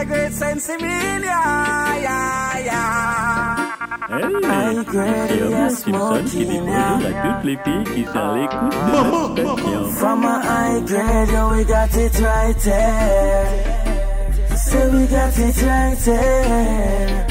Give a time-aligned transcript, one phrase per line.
[0.00, 1.40] high grade sensimania,
[2.00, 3.76] yeah, yeah.
[4.08, 4.26] Hey,
[4.90, 9.84] bienvenue Simpson qui découvre la toute l'été qui sont l'écoute de notre station.
[9.92, 13.46] From a high grade, yo, we got it right there.
[14.56, 17.26] Say we got it right there.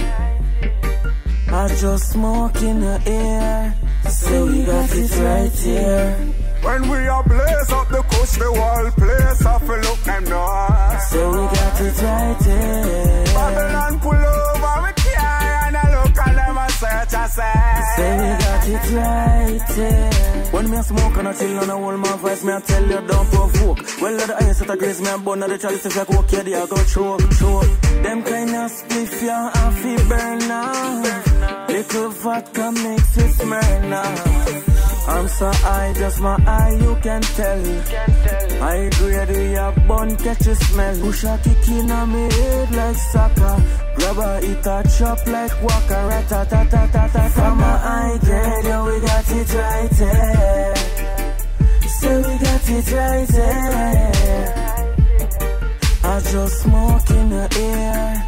[1.52, 3.74] I just smoke in the air.
[4.08, 6.29] Say we got it right here.
[6.62, 11.02] When we are blaze up the coast, the whole place off a look them north.
[11.10, 13.24] Say we got it right here.
[13.34, 17.60] Babylon pull over with car and I look and them a search I say.
[17.96, 20.50] Say we got it right here.
[20.52, 22.84] When me a smoke and I chill and I hold my voice, me I tell
[22.84, 23.80] you don't provoke.
[24.02, 26.20] Well, the ice at a grace, me a bun of the chalice if I go
[26.20, 27.82] okay, they a go choke, choke.
[28.04, 31.68] Them kind of spliff ya and fi burn now.
[31.70, 34.69] Little vodka makes it smell now.
[35.08, 37.64] I'm so high, just my eye, you can tell.
[38.62, 41.00] I grade we a bun, catch a smell.
[41.00, 43.64] Push a kick in on me head like soccer.
[43.96, 46.08] Grab a eat a chop like walker.
[46.10, 47.30] Rat ta ta ta ta.
[47.30, 50.76] From a high grade, yeah, we got it right there.
[51.88, 54.10] Say we got it right there.
[56.04, 58.24] I just smoke in the air.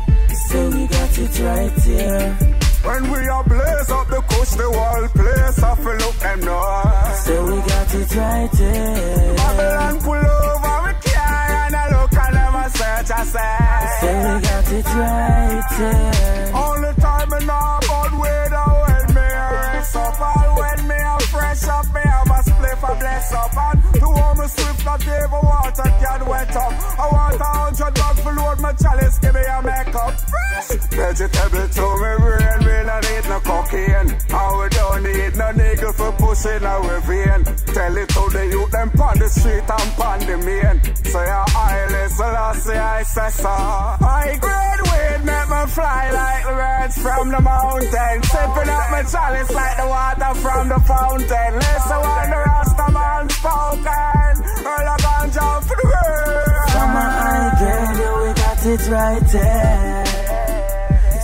[0.48, 2.61] Say we got it right here.
[2.84, 7.16] When we are blaze up the coast, the whole place off a look them north.
[7.24, 9.36] Say we got it right here.
[9.38, 13.58] Babylon pull over with car and I look and a search I say.
[14.02, 16.52] Say we got it right here.
[16.56, 20.96] All the time and all about weather when me a rest up All when me
[20.96, 23.58] a fresh up Me have a spliff a bless up.
[23.58, 26.74] And to warm me swift not even water can wet up.
[27.00, 29.18] I want a hundred bag for load my chalice.
[29.20, 30.14] Give me a makeup.
[30.32, 30.52] Fresh
[30.92, 35.90] Vegetable to me brain We no need no cocaine And we don't need no nigga
[35.94, 37.44] for pushing our vein.
[37.74, 40.78] Tell it to the youth them on the street and on the main.
[41.06, 46.54] Say a eyeless Selassie I say so I grade weed make me fly like the
[46.62, 48.24] birds from the mountain.
[48.24, 51.52] Sipping up my chalice like the water from the fountain.
[51.56, 54.34] Listen when the Rasta man spoken
[54.72, 60.06] Earl a ganja for the world a high grade, yeah, we got it right there.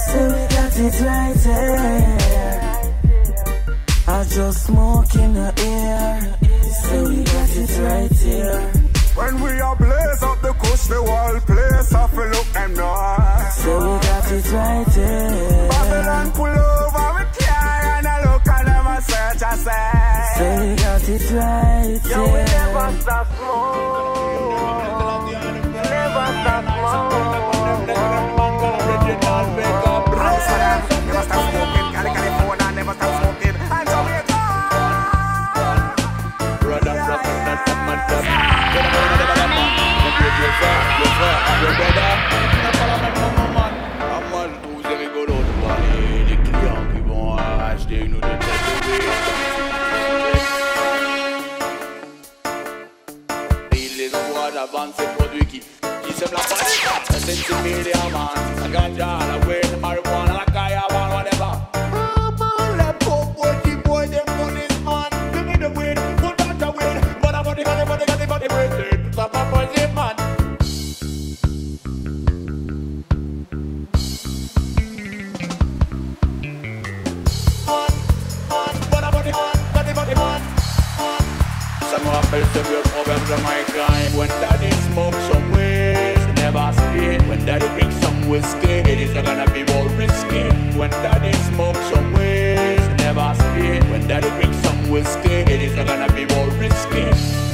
[0.06, 2.18] Say we got it right there.
[4.08, 6.38] I just smoke in the air.
[6.81, 8.72] Say we got it right here.
[9.16, 13.53] When we are blaze up the coast, the whole place off a look them north.
[13.53, 15.69] Say we got it right here.
[15.69, 17.47] Babylon pull over with and I
[18.97, 19.94] a search I say.
[20.38, 24.58] Say we got it right Yo, we never stop smoke.
[25.85, 27.12] Never stop smoke.
[31.06, 31.88] Never stop smoking.
[31.94, 33.56] Cali, California, never stop smoking.
[33.75, 34.41] And Jamaica.
[36.62, 38.00] Brother, brother, the man.
[39.97, 40.81] Your frère,
[41.62, 42.37] your brother.
[56.17, 56.88] Qui sèment la panique.
[57.09, 58.28] La sensibilité, man.
[58.61, 61.53] La ganja, la weed, la marijuana, la kaya, man, whatever.
[61.73, 65.09] Ah, man, les pauvres boys, qui boy, them police, man.
[65.33, 67.22] Give me the weed, put that the weed.
[67.22, 69.11] But I'm body, body, body, body, body, body.
[69.11, 70.16] Stop, stop, body, man.
[77.67, 77.91] Man,
[78.49, 79.31] man, body, body,
[79.73, 80.41] body, body, man.
[81.89, 85.27] Ça me rappelle ce vieux proverbe jamaïcain When daddy smoke some weed,
[86.97, 90.44] never When daddy drink some whiskey, it is not gonna be more risky.
[90.78, 96.12] When daddy smoke some weed, never spit When daddy drink some whiskey, it is gonna
[96.13, 97.47] be more risky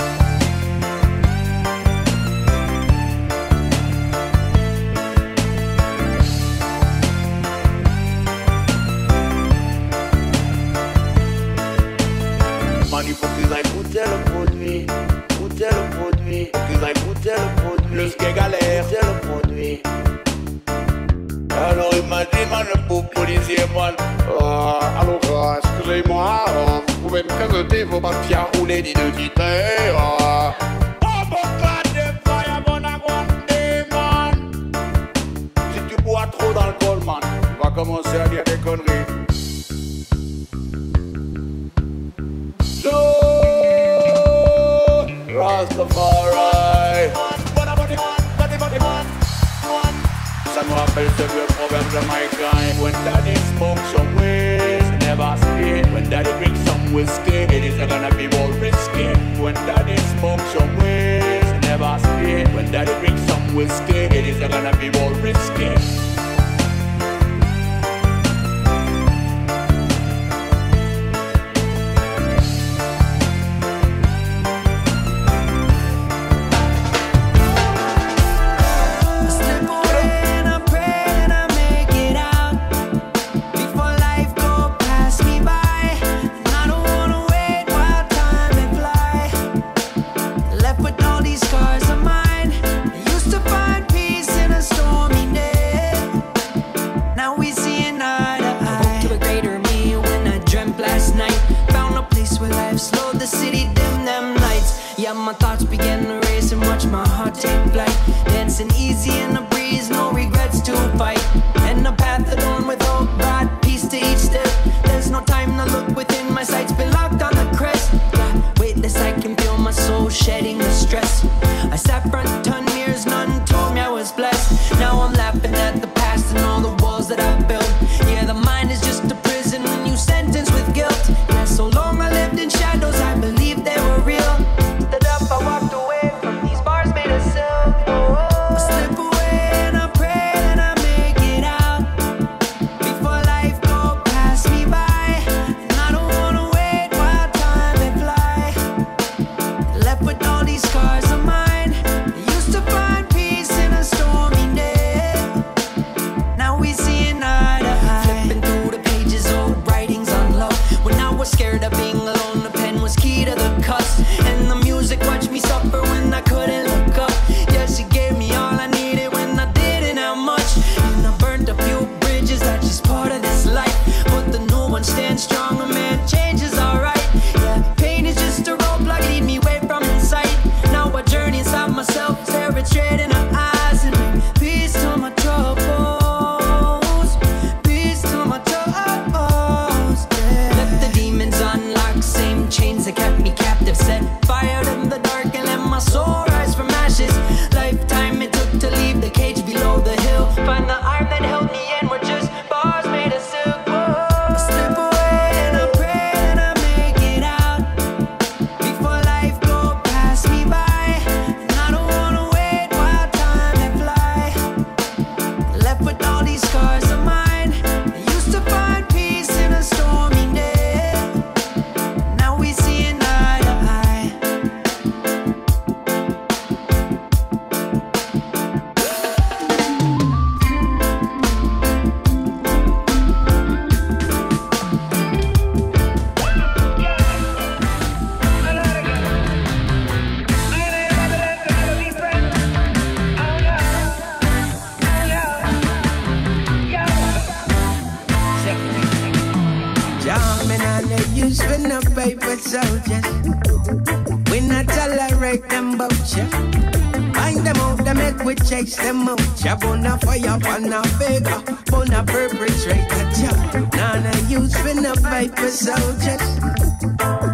[259.43, 263.03] Jah burn a fire, burn a faker, burn a perpetrator.
[263.11, 266.23] Jah none of use for a viper soldiers.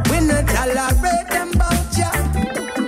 [0.09, 2.09] We no tolerate them bout ya.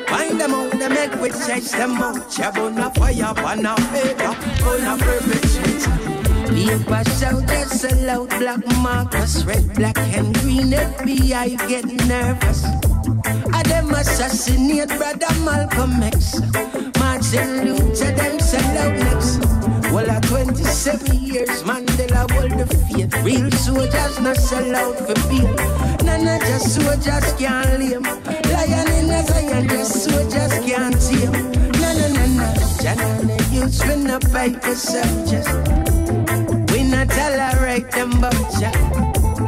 [0.07, 2.31] Find them out, they make we chase them out.
[2.31, 6.11] Jah burn a fire, burn a faker, burn a perpetrator.
[6.51, 10.71] Paper soldiers sell out black markers, red, black, and green.
[10.71, 12.65] FBI get nervous.
[13.53, 16.41] I them assassinate brother Malcolm X
[17.31, 19.39] sing to them sell out next.
[19.93, 23.13] Well, at 27 years, Mandela hold the faith.
[23.23, 25.53] Real soldiers not sell out for beer.
[26.03, 28.03] None of just soldiers can't lame.
[28.51, 31.31] Lion in a lion, just soldiers can't tame.
[31.81, 32.47] No, no, no, no.
[32.83, 35.47] Janana youths when the paper soldiers.
[36.71, 38.71] We not tolerate them but ya.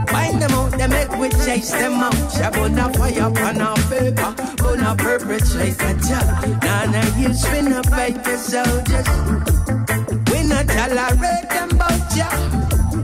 [0.07, 2.13] Find them out, they make we chase them out.
[2.31, 4.52] Shabuna fire on our paper
[4.83, 6.95] a perpetrate a job.
[6.95, 9.07] of you spin up like a soldiers.
[10.29, 12.27] We not tolerate them bout ya.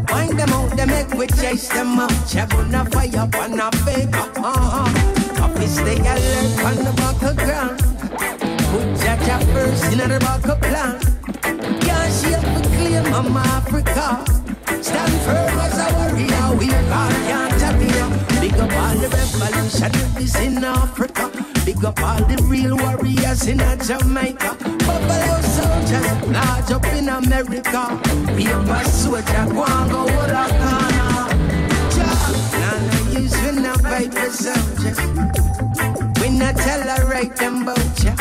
[0.07, 2.11] Find them out, they make we chase them up.
[2.27, 4.27] Check on a fire, on a paper.
[4.37, 5.43] Uh-huh.
[5.43, 7.79] Up is the alert on the back of ground.
[8.71, 10.99] Put Jaja first in the back of plan.
[11.81, 14.39] Can't shake we claim I'm Africa.
[14.83, 20.63] Stand firm as a warrior, we are can't Big up all the revolution is in
[20.63, 21.28] Africa.
[21.65, 24.55] Big up all the real warriors in Jamaica.
[24.85, 27.99] Buffalo soldiers, large up in America.
[28.35, 31.09] Paper soldier, go and go with a corner.
[32.59, 34.99] None of you's in a paper soldiers.
[36.21, 38.15] We not tolerate them vulture.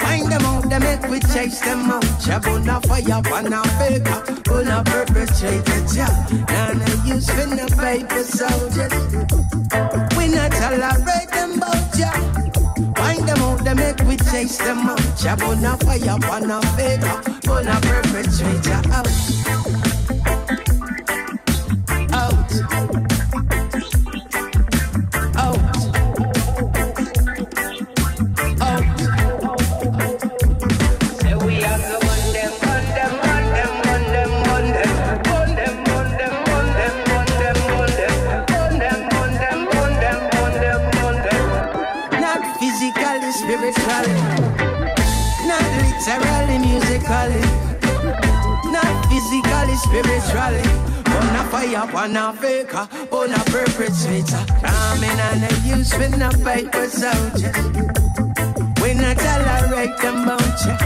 [0.00, 2.04] Find them out, them make we chase them out.
[2.26, 6.26] Ya Chabun a fire, pan a faker, pull a perpetrator, yeah.
[6.48, 8.92] None of you spin the paper soldiers.
[10.16, 12.10] We not tolerate them both ya.
[12.96, 15.00] Find them out, they make we chase them out.
[15.20, 17.16] Jab on a fire, on a faker,
[17.50, 20.09] on a perpetrator out.
[51.80, 54.44] On fire, on a faker, on a perpetrator.
[54.60, 57.56] Coming and a use with no paper soldiers.
[58.82, 60.76] We not tolerate them ya.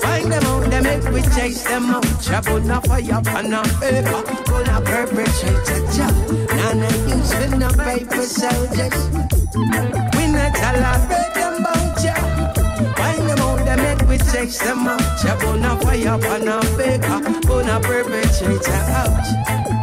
[0.00, 2.02] Find them out, they make we chase them out.
[2.02, 4.22] Put a fire, on a faker,
[4.52, 6.10] on a perpetrator.
[6.52, 9.08] And a use with no paper soldiers.
[10.16, 11.64] We not tolerate them
[12.04, 12.14] ya.
[12.94, 15.24] Find them out, they make we chase them out.
[15.24, 19.79] Ya burn a fire on a faker, burn a perpetrator out.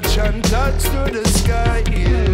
[0.00, 1.82] touch and touch to the sky.
[1.90, 2.27] Yeah.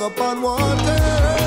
[0.00, 1.37] Up on water.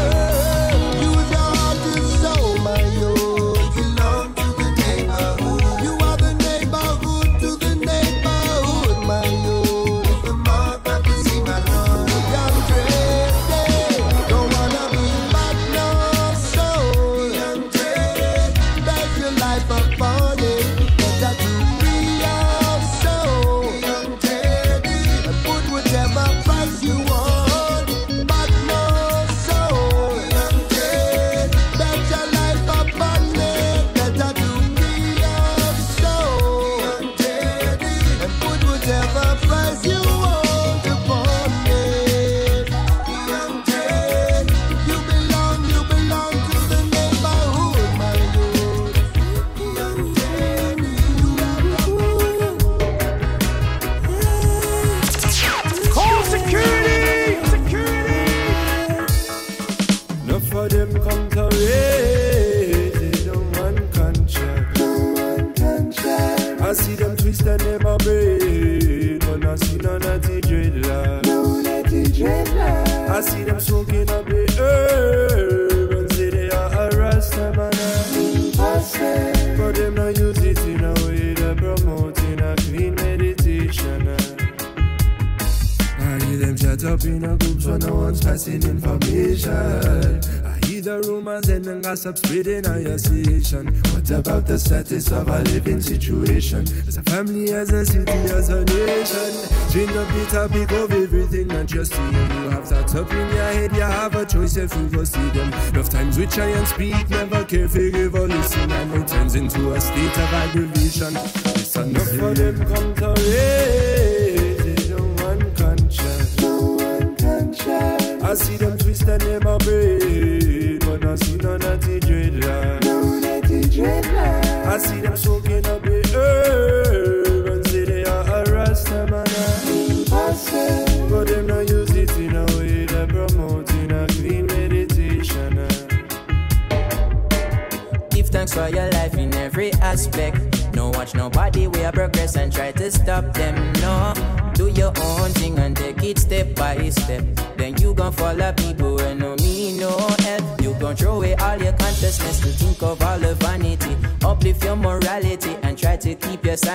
[94.91, 96.61] Status of our living situation?
[96.87, 99.31] As a family, as a city, as a nation.
[99.71, 102.13] Change up the topic of everything that you're seeing.
[102.13, 105.29] You have thoughts up in your head, you have a choice if you go see
[105.29, 105.53] them.
[105.69, 107.75] Enough times we try and speak, never care if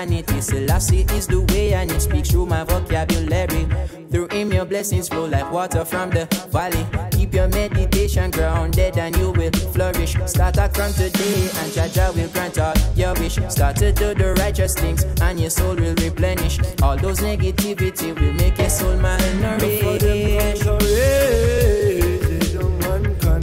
[0.07, 0.41] sanity.
[0.41, 3.67] Selassie is the way and it speaks through my vocabulary.
[4.11, 6.87] Through him your blessings flow like water from the valley.
[7.11, 10.17] Keep your meditation grounded and you will flourish.
[10.27, 13.39] Start out from today and Jaja will grant all your wish.
[13.49, 16.59] Start to do the righteous things and your soul will replenish.
[16.83, 19.87] All those negativity will make your soul malnourished.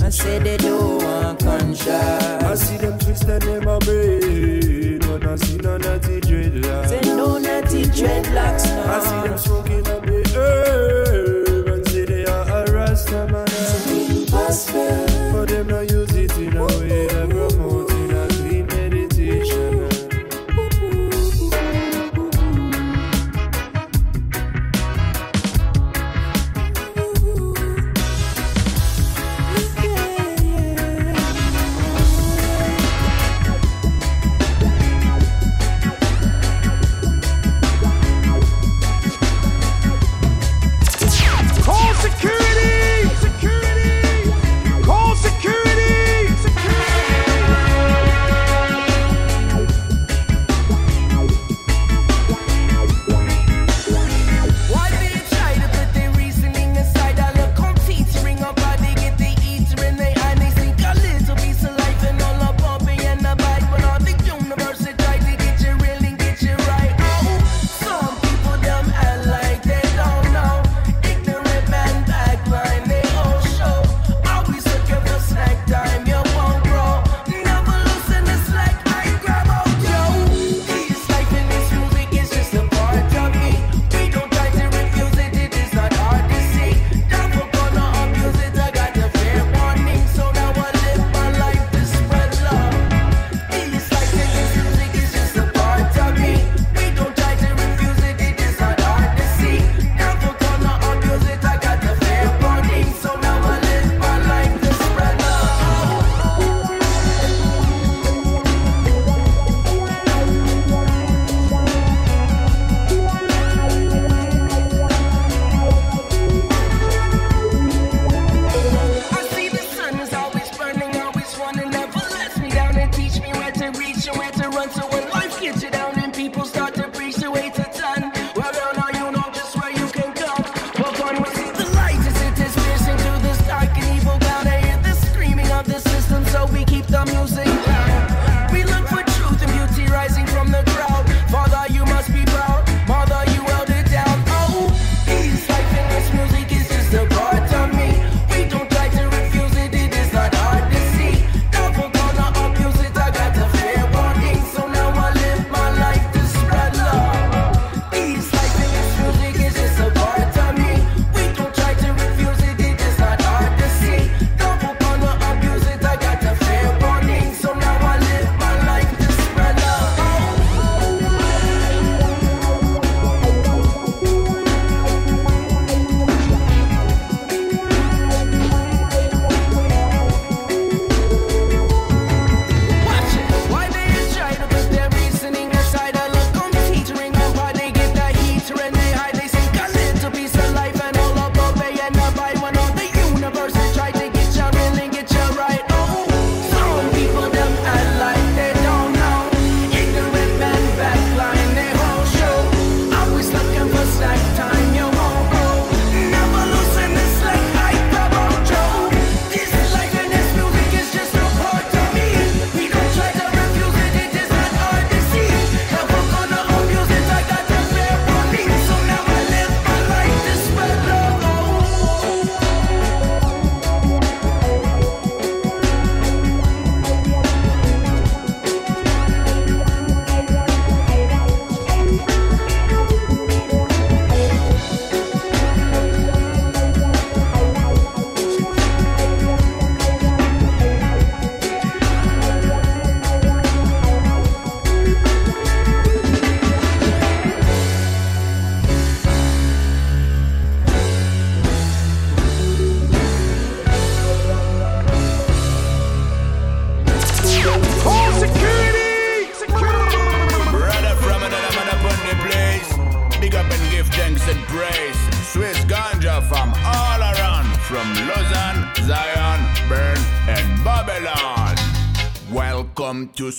[0.02, 2.43] I say they don't want conscience.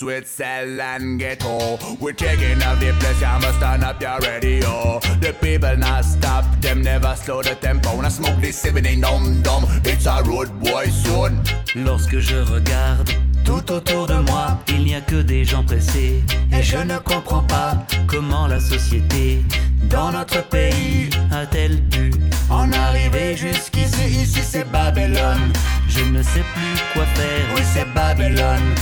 [0.05, 1.79] Welcome to Switzerland ghetto.
[1.99, 5.01] We're taking up the place, you must turn up your radio.
[5.21, 7.97] The people not stop, them never slow the tempo.
[7.97, 11.41] When I smoke this seven dum dum, it's a road boy soon.
[11.75, 13.11] Lorsque je regarde
[13.45, 16.23] tout autour de moi, il n'y a que des gens pressés.
[16.53, 19.43] Et je ne comprends pas comment la société
[19.89, 22.11] dans notre pays a-t-elle pu
[22.51, 25.53] en arriver jusqu'ici Ici c'est Babylone.
[25.89, 28.75] Je ne sais plus quoi faire, oui c'est Babylone.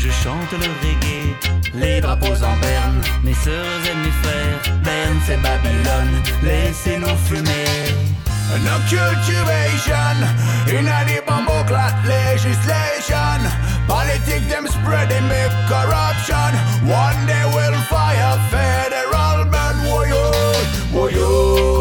[0.00, 1.34] Je chante le reggae,
[1.74, 3.02] les drapeaux en berne.
[3.24, 6.22] Mes sœurs et mes frères, Berne c'est Babylone.
[6.44, 7.66] Laissez-nous fumer.
[8.64, 10.16] No cultivation
[10.68, 13.40] in a clat legislation.
[13.88, 16.50] Politics them spreading make corruption.
[16.86, 19.74] One day we'll fire federal ban.
[19.84, 20.32] Woyo,
[20.94, 21.77] woyo,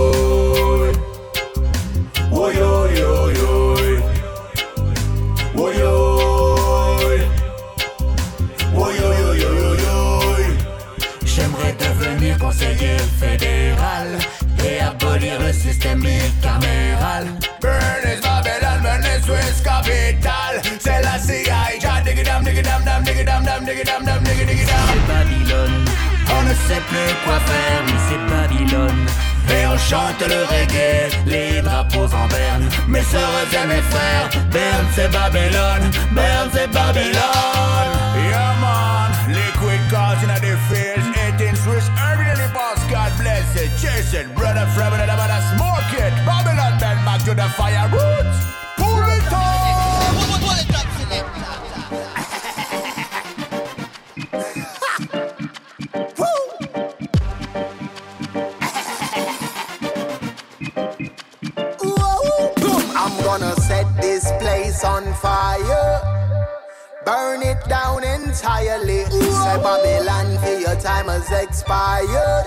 [22.62, 24.24] dam, dam dam dam, dam dam, dam.
[24.26, 25.86] C'est Babylone.
[26.30, 29.08] On ne sait plus quoi faire, mais c'est Babylone.
[29.50, 32.68] Et on chante le reggae, les drapeaux en berne.
[32.88, 37.94] Mes sœurs et mes frères, Berne c'est Babylone, Berne c'est Babylone.
[38.30, 41.08] Yeah man, liquid cars in the fields,
[41.40, 43.72] 18 Swiss really boss, God bless it.
[43.80, 46.14] Jason, brother from another smoke it.
[46.26, 48.67] Babylon, then back to the fire roots.
[67.08, 69.06] Burn it down entirely.
[69.06, 72.44] Say Babylon, for your time has expired.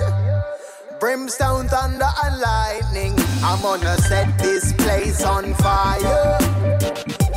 [1.01, 3.15] Brimstone, thunder, and lightning.
[3.43, 6.37] I'm gonna set this place on fire.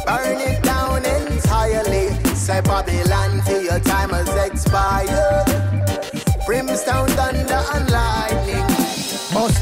[0.05, 2.09] Burn it down entirely.
[2.35, 5.47] Say Babylon, for your time has expired.
[6.45, 7.89] Brimstone, thunder, and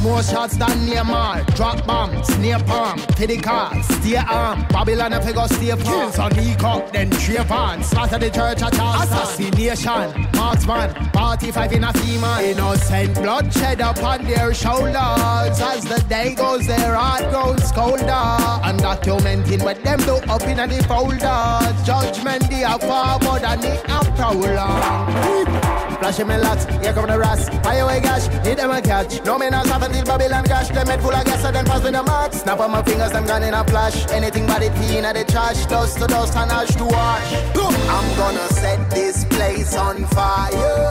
[0.01, 1.45] more shots than Neymar.
[1.55, 4.65] Drop bombs, near palm, the car, stay arm.
[4.69, 5.81] Babylon if you go stay palm.
[5.81, 7.83] Kills on the cock, then trip on.
[7.83, 9.01] Slaughter the church at all.
[9.01, 12.39] Assassination, marksman, party five in a female.
[12.39, 14.95] Innocent bloodshed upon their shoulders.
[14.95, 18.31] As the day goes, their heart grows colder.
[18.69, 21.85] Undocumenting what them do up in the folder.
[21.85, 23.81] Judgment, they are far more than the
[24.15, 25.80] prolong.
[26.01, 27.47] Flashing me lots, here come the rats.
[27.61, 29.23] Fire away gash, hit them a catch.
[29.23, 30.69] No man has half until Babylon gash.
[30.69, 32.33] Them head full of gas, so then pass with the mark.
[32.33, 34.09] Snap on my fingers, them gone in a flash.
[34.09, 35.63] Anything but it clean at the trash.
[35.67, 37.33] Dust to dust and ash to ash.
[37.55, 40.89] I'm gonna set this place on fire.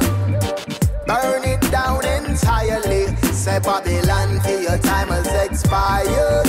[1.09, 3.12] Burn it down entirely.
[3.33, 6.46] Say Babylon, for your time has expired.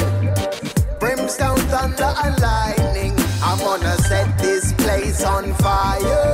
[1.00, 3.16] Brimstone, thunder, and lightning.
[3.42, 6.31] I'm gonna set this place on fire.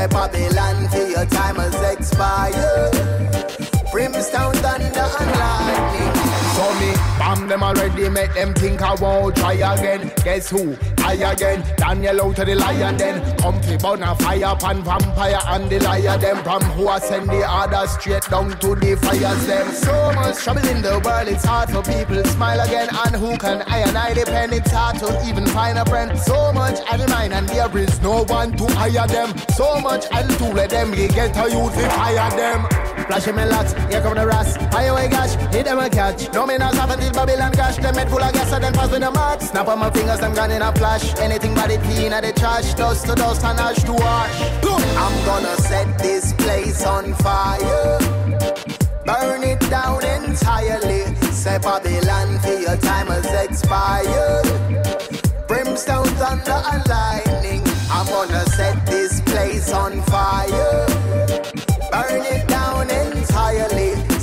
[0.00, 2.92] Say Babylon, for your time has expired.
[3.92, 5.89] Brimstone, thunder, and lightning.
[7.50, 10.12] Them already, make them think I won't try again.
[10.22, 10.76] Guess who?
[10.98, 11.64] I again.
[11.76, 13.36] Daniel out to the lion then.
[13.38, 16.44] Comfy burn a fire pan vampire and the liar them.
[16.44, 19.72] From who I send the order straight down to the fires them.
[19.72, 22.88] So much trouble in the world, it's hard for people to smile again.
[22.92, 24.52] And who can I and I depend?
[24.52, 26.16] It's hard to even find a friend.
[26.20, 29.36] So much at mine and there is no one to hire them.
[29.56, 32.66] So much and to let them you get a youth to fire them.
[33.06, 34.56] Flashing me lots, here come the rats.
[34.70, 36.32] Fire away gash, hit them a catch.
[36.32, 37.76] No me not have until Babylon cash.
[37.76, 39.40] Them head full of gas, and then pass with the mark.
[39.40, 41.14] Snap on my fingers, gone in a flash.
[41.18, 42.74] Anything but it clean at the trash.
[42.74, 43.94] Dust to dust and ash to.
[45.02, 47.98] I'm gonna set this place on fire.
[49.06, 51.16] Burn it down entirely.
[51.32, 54.46] Say Babylon, for your time has expired.
[55.48, 57.62] Brimstone, thunder, and lightning.
[57.90, 60.86] I'm gonna set this place on fire.
[61.90, 62.39] Burn it.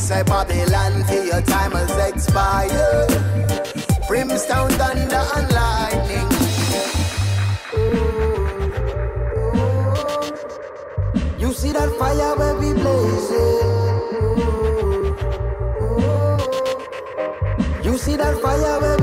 [0.08, 3.10] Say Babylon, for your time has expired.
[4.08, 6.30] Brimstone, thunder, and lightning.
[11.38, 13.58] You see that fire where we blazing.
[17.84, 18.97] You see that fire where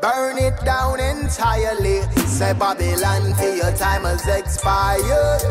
[0.00, 2.02] Burn it down entirely.
[2.26, 5.42] Say Babylon for your time has expired.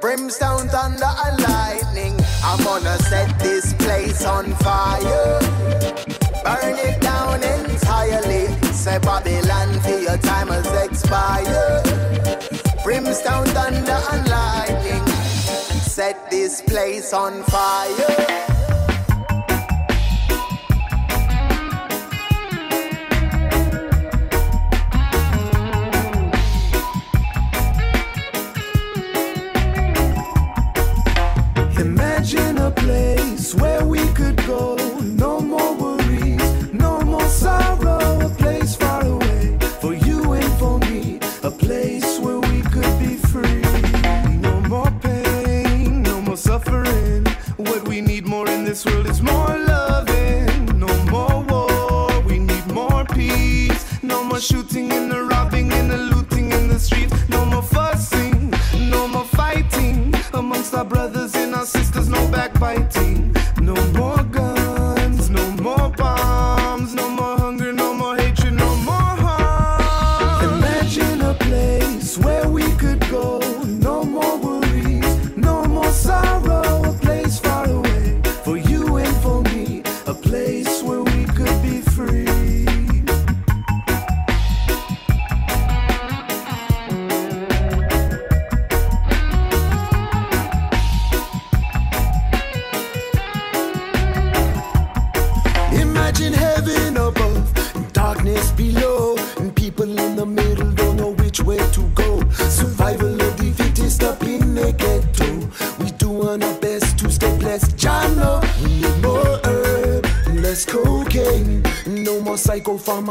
[0.00, 2.14] Brimstone, thunder, and lightning.
[2.42, 5.38] I'm gonna set this place on fire.
[6.44, 8.46] Burn it down entirely.
[8.72, 11.84] Say Babylon for your time has expired.
[12.82, 15.06] Brimstone, thunder, and lightning.
[15.80, 18.53] Set this place on fire.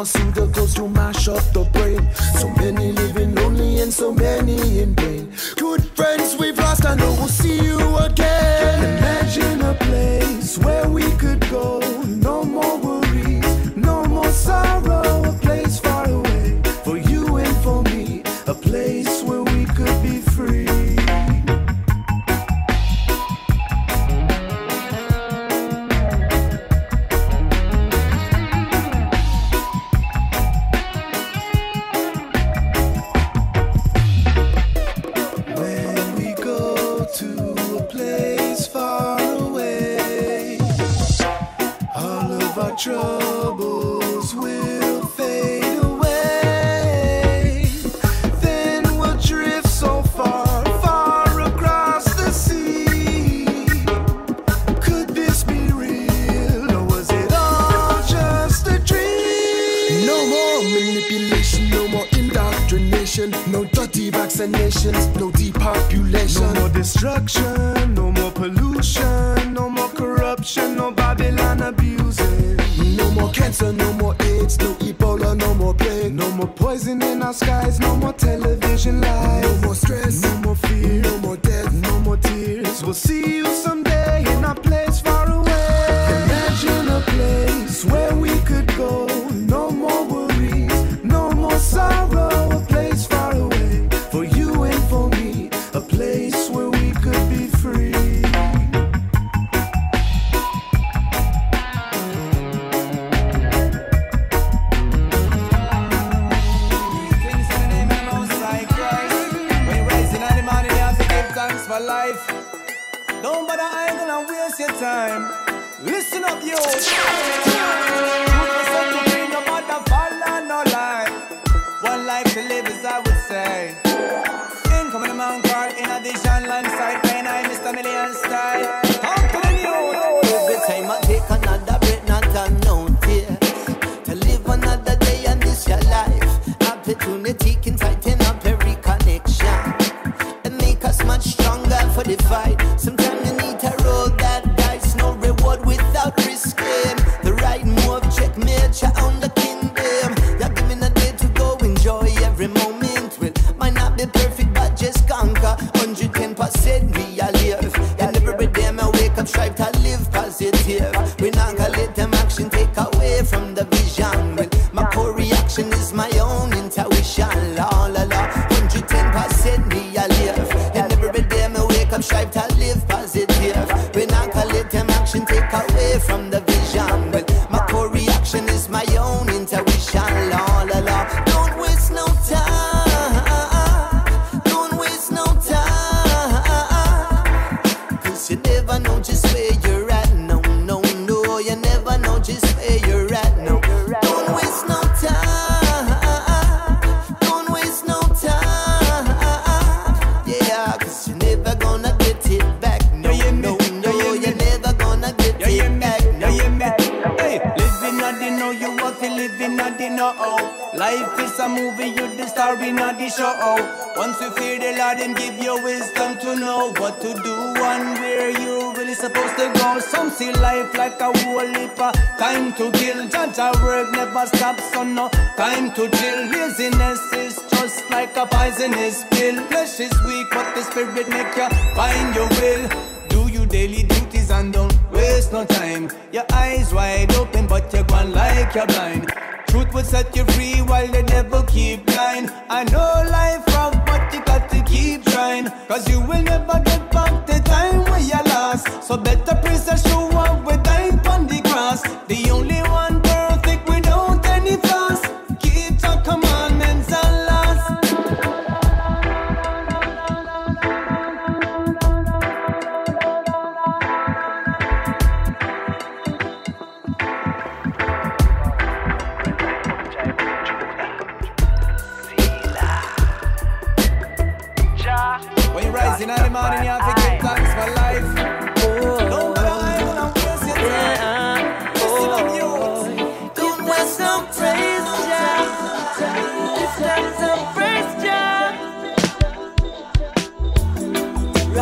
[0.04, 0.63] Assim cima, surda, eu tô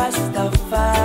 [0.02, 1.01] Rastafari,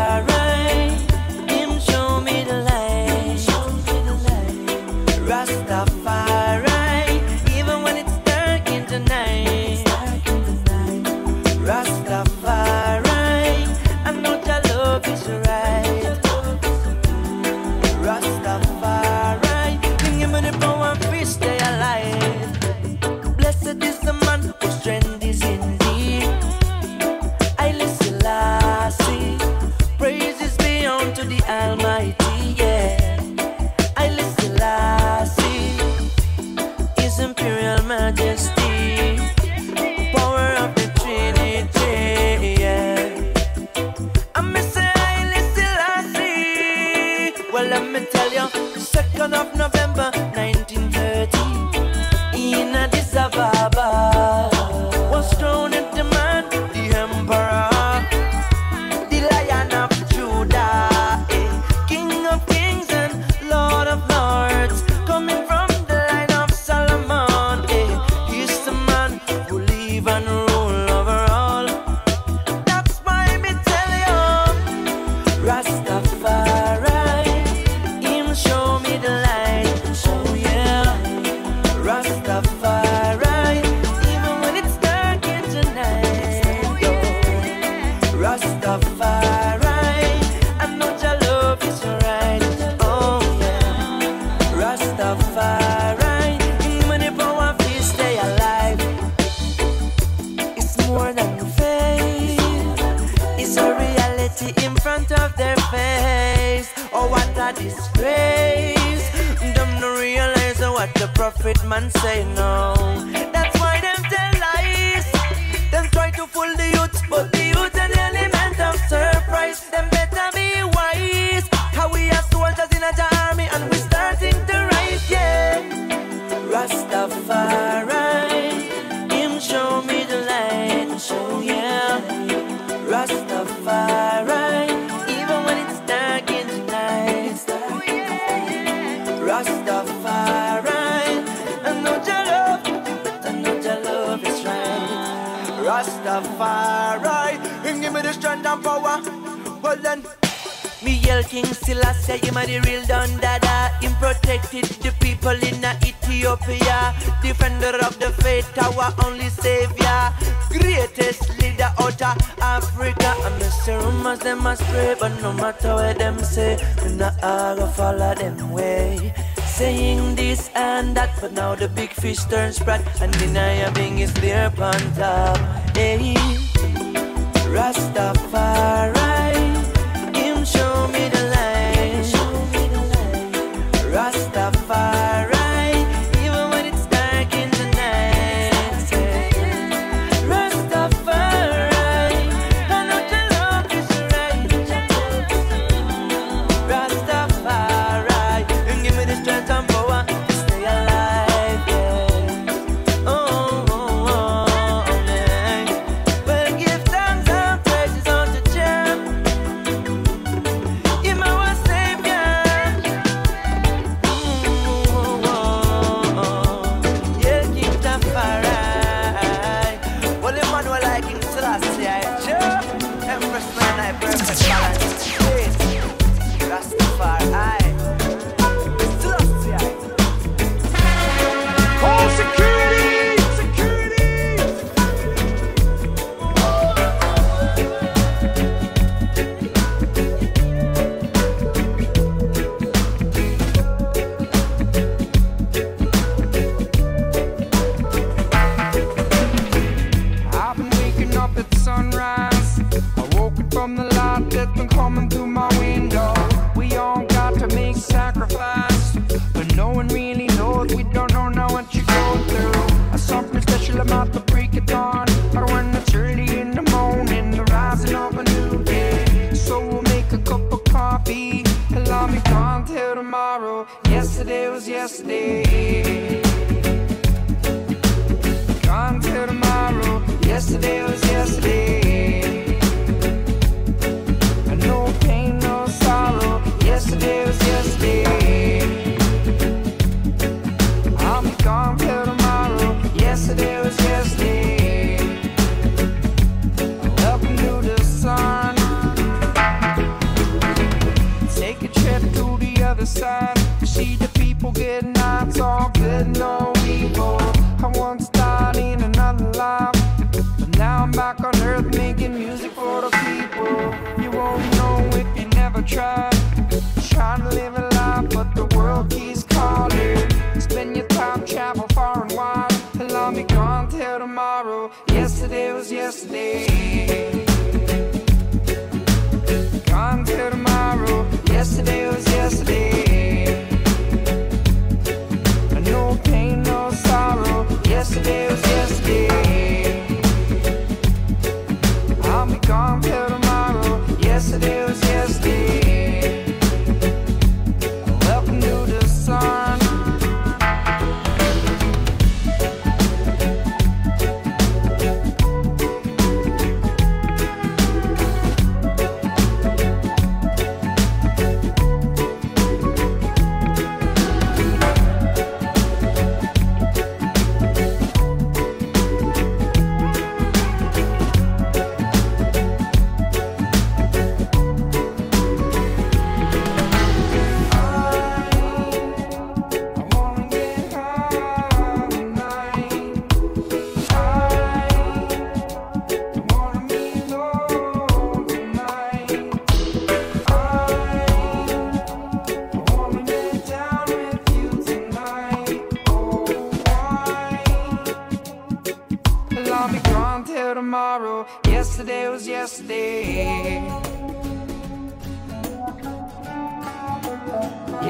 [400.67, 401.25] tomorrow.
[401.45, 403.63] Yesterday was yesterday.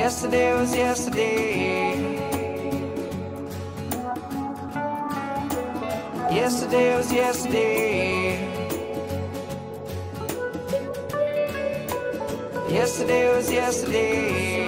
[0.01, 1.95] Yesterday was yesterday.
[6.29, 8.47] Yesterday was yesterday.
[12.69, 14.66] Yesterday was yesterday.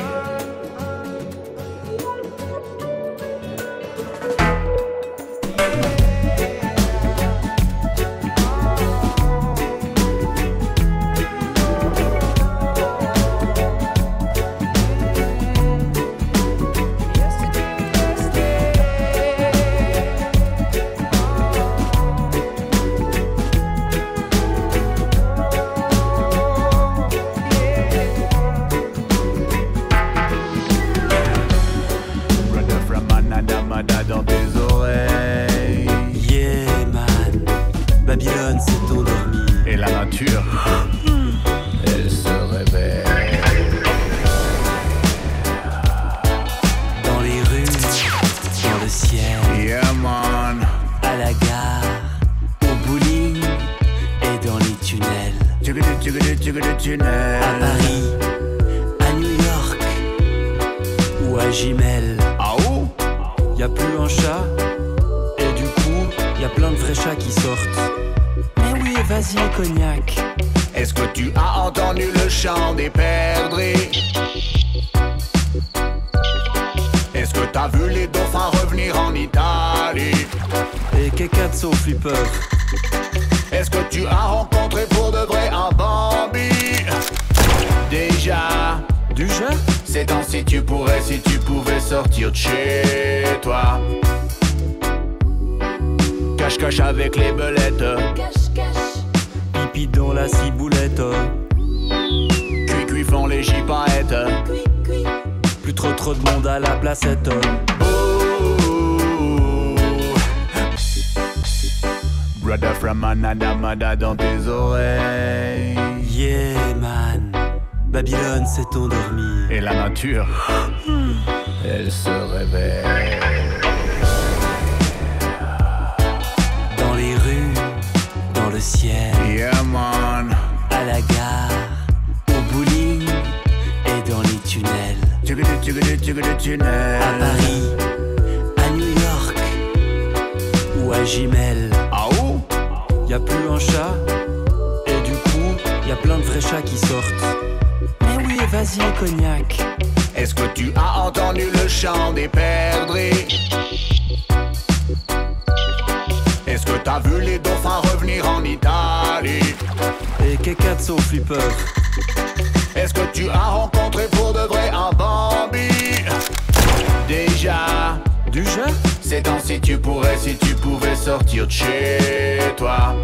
[169.38, 172.96] Si tu pourrais, si tu pouvais sortir de chez toi.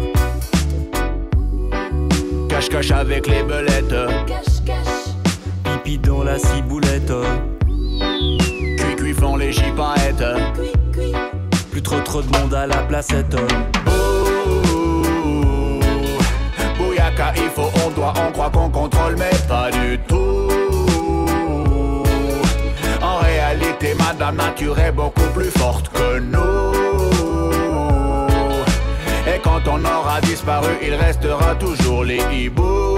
[2.48, 3.94] Cache-cache avec les belettes.
[5.64, 7.12] Pipi dans la ciboulette.
[8.78, 10.24] Cui-cui font les chipaettes
[11.70, 13.36] Plus trop trop de monde à la placette.
[16.78, 20.55] Bouyaka, il faut, on doit, on croit qu'on contrôle, mais pas du tout.
[24.06, 26.72] Madame Nature est beaucoup plus forte que nous.
[29.26, 32.96] Et quand on aura disparu, il restera toujours les hiboux.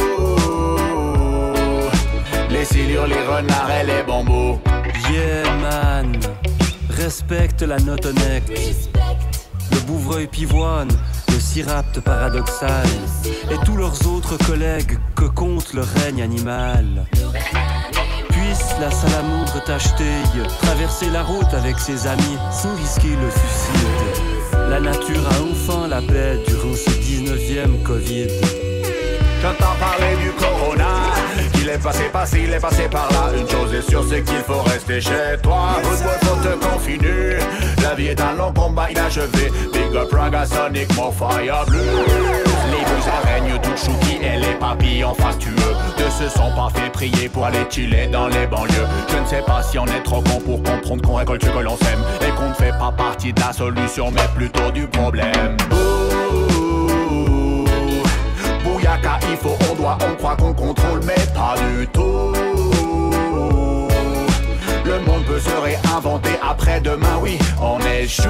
[2.50, 4.60] Les silures, les renards et les bambous.
[5.10, 6.14] Yeah man
[6.90, 8.42] Respecte la notonec
[9.70, 10.90] Le bouvreuil pivoine
[11.28, 12.86] Le sirapte paradoxal
[13.50, 17.06] Et tous leurs autres collègues Que compte le règne animal
[18.80, 20.04] La salamandre t'acheter.
[20.62, 26.00] Traverser la route avec ses amis Sans risquer le suicide La nature a enfin la
[26.00, 28.28] paix Durant ce 19e Covid.
[29.40, 30.86] J'entends parler du corona.
[31.60, 33.30] Il est passé par ci, est passé par là.
[33.38, 35.76] Une chose est sûre, c'est qu'il faut rester chez toi.
[35.82, 37.38] Boy, faut te confiner
[37.82, 39.52] La vie est un long combat inachevé.
[39.72, 40.10] Big up
[40.46, 42.47] Sonic, more fire bleu
[43.08, 45.52] Buts araignes toutes chouki Et les papillons fastueux
[45.98, 49.42] Ne se sont pas fait prier pour aller chiller dans les banlieues Je ne sais
[49.42, 52.30] pas si on est trop con pour comprendre qu'on récolte ce que l'on sème Et
[52.32, 55.56] qu'on ne fait pas partie de la solution mais plutôt du problème
[58.64, 62.32] Bouyaka, il faut, on doit, on croit qu'on contrôle, mais pas du tout.
[64.84, 68.28] Le monde peut se réinventer après-demain, oui, on échoue.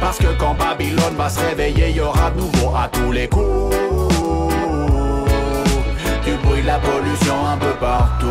[0.00, 3.28] Parce que quand Babylone va se réveiller, il y aura de nouveau à tous les
[3.28, 3.76] coups.
[6.24, 8.26] Du bruit, de la pollution un peu partout.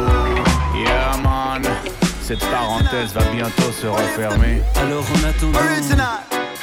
[0.75, 1.63] Yeah, man.
[2.21, 4.61] Cette parenthèse va bientôt se refermer.
[4.75, 5.59] Alors en attendant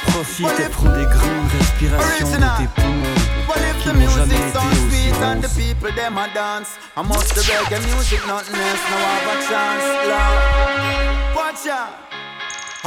[0.07, 3.25] Profite et prends des grandes respirations de tes poumons
[3.81, 6.77] qui n'ont jamais été aussi and the people them a dance.
[6.95, 8.83] I must the reggae music, nothing else.
[8.89, 9.85] Now I have a chance.
[11.35, 12.14] Watch out.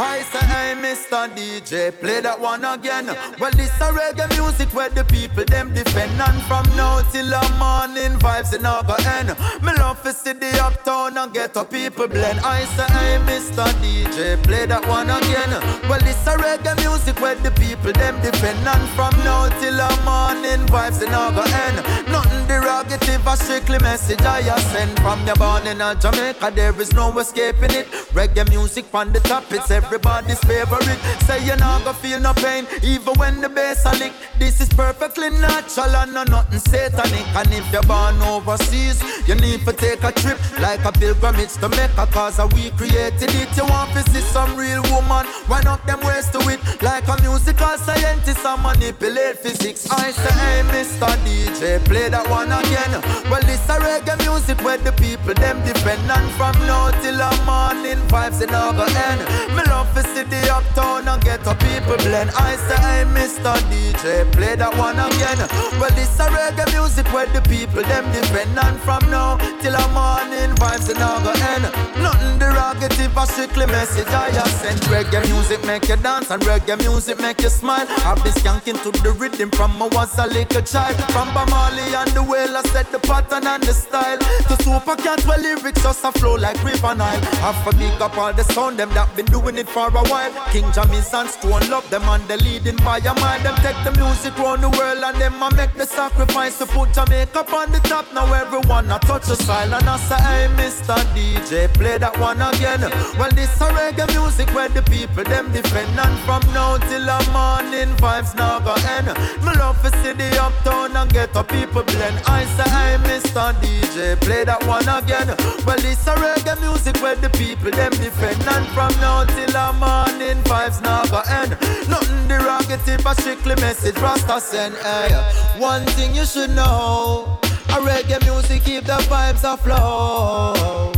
[0.00, 1.26] I say, hey, Mr.
[1.34, 3.06] DJ, play that one again.
[3.40, 6.12] Well, this a reggae music where the people them defend.
[6.22, 9.34] And from now till the morning, vibes in go end.
[9.60, 12.38] Me love to see the uptown and get a people blend.
[12.46, 13.66] I say, hey, Mr.
[13.82, 15.50] DJ, play that one again.
[15.90, 18.68] Well, this a reggae music where the people them defend.
[18.68, 21.82] And from now till the morning, vibes in go end.
[22.06, 24.96] Nothing derogative, a strictly message I send.
[25.00, 27.90] From your born in a Jamaica, there is no escaping it.
[28.14, 31.00] Reggae music from the top, it's everybody's favorite.
[31.24, 34.12] Say you're not gonna feel no pain, even when the bass a lick.
[34.38, 37.26] This is perfectly natural and no nothing satanic.
[37.34, 41.68] And if you're born overseas, you need to take a trip like a pilgrimage to
[41.70, 43.56] Mecca, cause we created it.
[43.56, 46.60] You want to see some real woman, wind up them ways to it.
[46.82, 49.90] Like a musical scientist, I manipulate physics.
[49.90, 51.08] I say, hey, Mr.
[51.24, 52.92] DJ, play that one again.
[53.30, 56.10] Well, this a reggae music where the people them defend.
[56.10, 59.20] And from now till the morning, vibes in go end.
[59.56, 62.30] Me love to see the uptown and get a people blend.
[62.34, 63.54] I say, Mr.
[63.70, 65.38] DJ, play that one again.
[65.78, 68.58] Well, this a reggae music where the people them defend.
[68.58, 71.64] And from now till the morning, vibes in go end.
[72.02, 74.80] Nothing derogative, a strictly message I have sent.
[74.90, 77.86] Reggae music make you dance and reggae music make you smile.
[78.08, 80.96] I've been skanking to the rhythm from I was a little child.
[81.14, 84.18] From Bamali and the whale, I set the pattern and the style.
[84.48, 87.20] To super cat, where lyrics just a flow like river Nile.
[87.46, 90.32] Have to big up all the sound, them that been doing it for a while.
[90.52, 93.42] King Jammy's and Stone love them and they leading by a mile.
[93.42, 96.92] Them take the music round the world and them a make the sacrifice to put
[96.94, 98.06] Jamaica on the top.
[98.14, 100.96] Now everyone a touch the style and I say, hey, Mr.
[101.14, 102.80] DJ, play that one again.
[103.18, 105.98] Well, this a reggae music where the people them defend.
[105.98, 109.08] And from now till the morning, vibes now go end.
[109.44, 112.16] Me love to see the uptown and get a people blend.
[112.26, 113.52] I say, hey, Mr.
[113.60, 115.28] DJ, play that one again.
[115.66, 118.42] Well, this a reggae music where the people them defend.
[118.48, 120.80] And from now till the morning, vibes
[121.10, 121.50] go end.
[121.88, 124.74] Nothing derogative, a strictly message Rasta send.
[124.76, 125.12] Hey,
[125.58, 127.38] one thing you should know.
[127.70, 130.96] A reggae music keep the vibes afloat.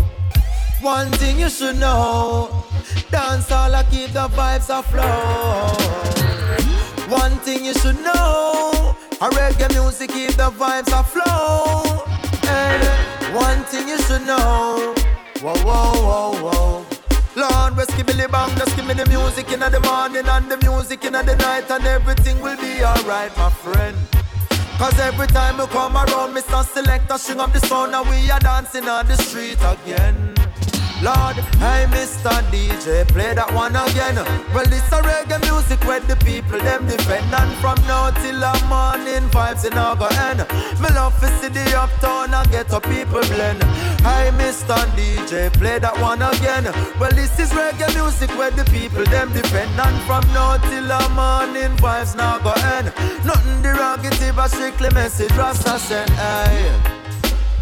[0.80, 2.64] One thing you should know.
[3.10, 5.76] Dance all I keep the vibes afloat.
[7.10, 8.94] One thing you should know.
[9.20, 12.06] A reggae music keep the vibes afloat.
[12.44, 12.78] Hey.
[12.80, 14.94] Eh, one thing you should know.
[15.42, 16.89] Whoa, whoa, whoa, whoa.
[17.36, 21.04] Lord, give me bang, just give me the music in the morning and the music
[21.04, 23.96] in the night, and everything will be alright, my friend.
[24.78, 26.64] Cause every time we come around, Mr.
[26.64, 30.34] Selector, string up the sound, and we are dancing on the street again.
[31.02, 32.28] Lord, hey Mr.
[32.52, 34.16] DJ, play that one again.
[34.52, 38.52] Well, this a reggae music where the people them defend, and from now till the
[38.68, 39.96] morning vibes in our
[40.28, 40.44] end.
[40.78, 43.62] Me love to see the uptown and get a people blend.
[44.04, 44.76] Hey Mr.
[44.92, 46.64] DJ, play that one again.
[47.00, 51.00] Well, this is reggae music where the people them defend, and from now till the
[51.16, 52.92] morning vibes now go end.
[53.24, 56.10] Nothing derogative, a strictly message Rasta send.
[56.10, 56.76] Hey.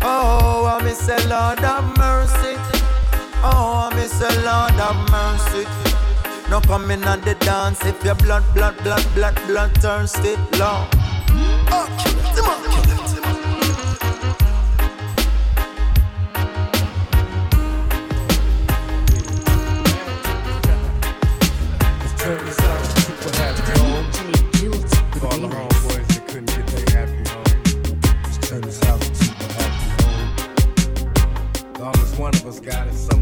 [0.03, 2.78] Oh, I miss a Lord of mercy.
[3.45, 5.67] Oh, me say Lord have mercy.
[6.51, 10.89] No coming on the dance if your blood, blood, blood, blood, blood thirsty, Lord.
[11.71, 12.35] Oh, kill it,
[22.19, 24.07] Turns out super happy home.
[25.25, 25.39] All
[28.43, 30.31] turn this house super happy home.
[31.81, 33.18] Long as one of us got it, some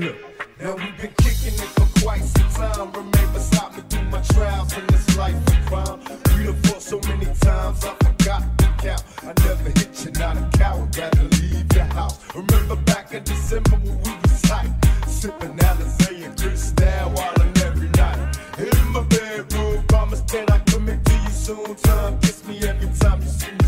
[0.60, 2.92] Now we've been kicking it for quite some time.
[2.92, 6.00] Remain beside me through my trials in this life of crime.
[6.36, 9.02] We done fought so many times, I forgot to count.
[9.22, 12.18] I never hit you, not a coward, rather leave your house.
[12.34, 14.72] Remember back in December when we was tight,
[15.06, 18.38] sipping Alizé and Cristal wildin' every night.
[18.58, 21.74] In my bedroom, promise that I commit to you soon.
[21.74, 23.59] Time kiss me every time you see me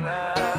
[0.00, 0.57] love.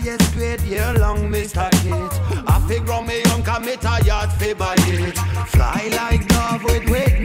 [0.00, 1.70] highest grade year long, Mr.
[1.82, 2.16] Kate.
[2.48, 5.16] I figure me young, commit a yard fi by it.
[5.52, 7.23] Fly like dove with wings.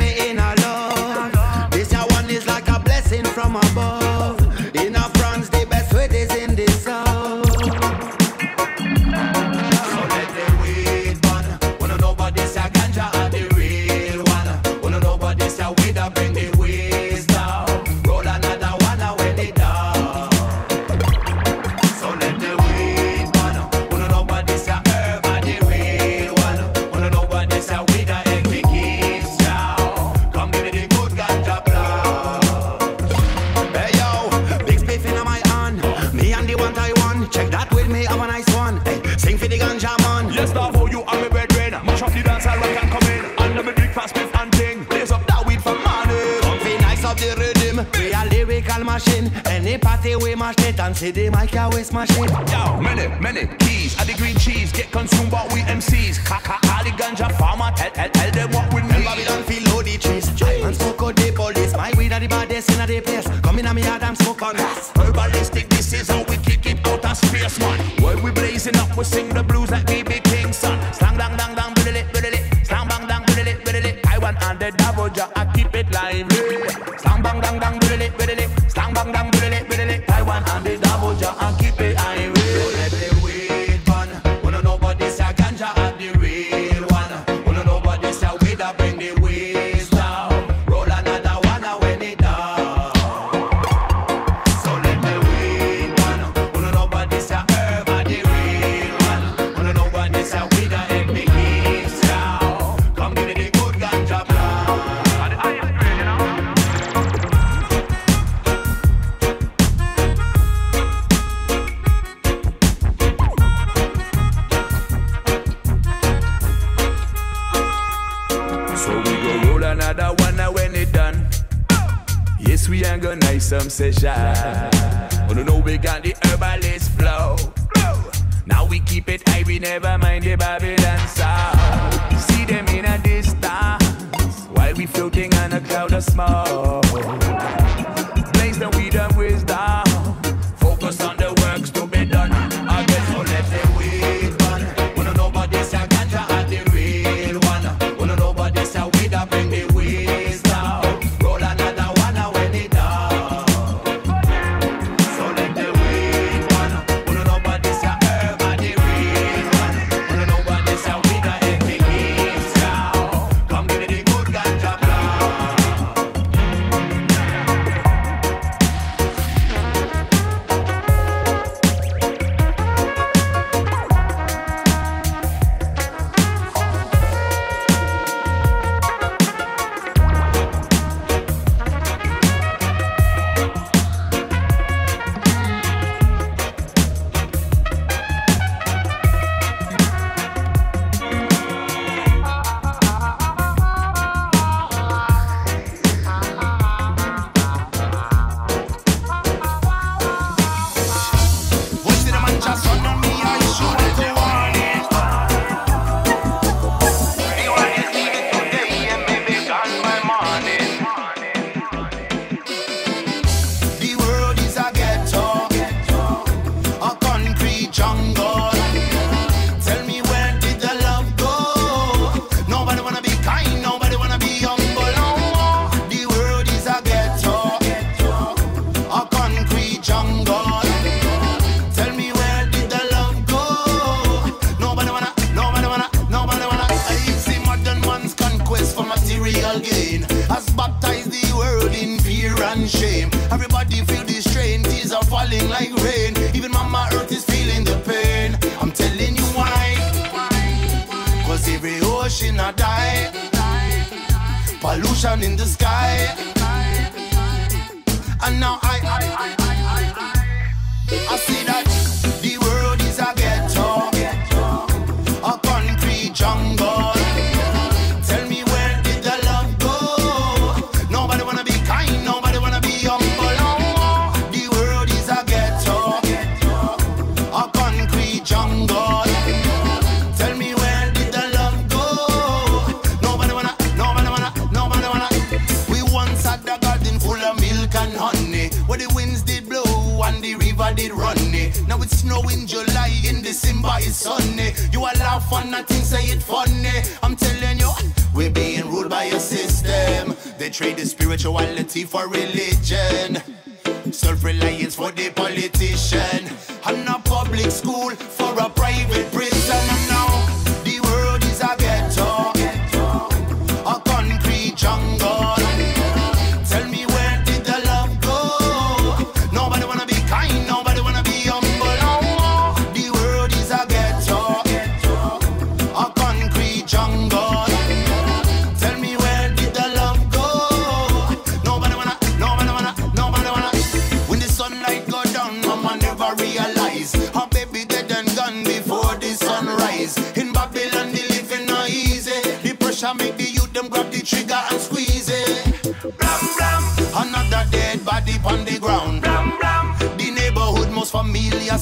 [50.93, 52.17] See the mic, I waste my shit.
[52.17, 53.68] Yo,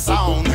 [0.07, 0.47] sound.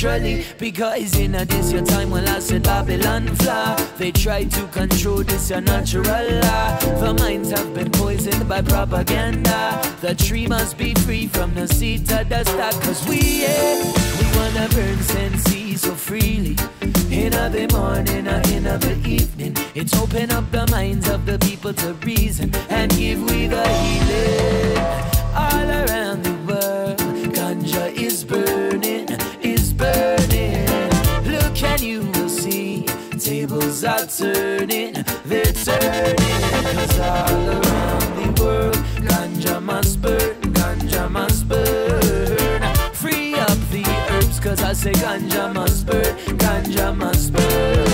[0.00, 5.24] Because in a this your time when I said Babylon fly They try to control
[5.24, 6.78] this your natural law.
[7.00, 9.82] The minds have been poisoned by propaganda.
[10.00, 14.38] The tree must be free from the seed to the stock Cause we, yeah, we
[14.38, 16.56] wanna burn senses so freely.
[17.10, 21.74] In the morning or in the evening It's open up the minds of the people
[21.74, 24.77] to reason And give we the healing
[34.18, 34.94] turning,
[35.26, 36.16] they're turning.
[36.16, 38.74] Cause all around the world,
[39.06, 42.62] ganja must burn, ganja must burn.
[42.94, 47.87] Free up the herbs, cause I say ganja must burn, ganja must burn.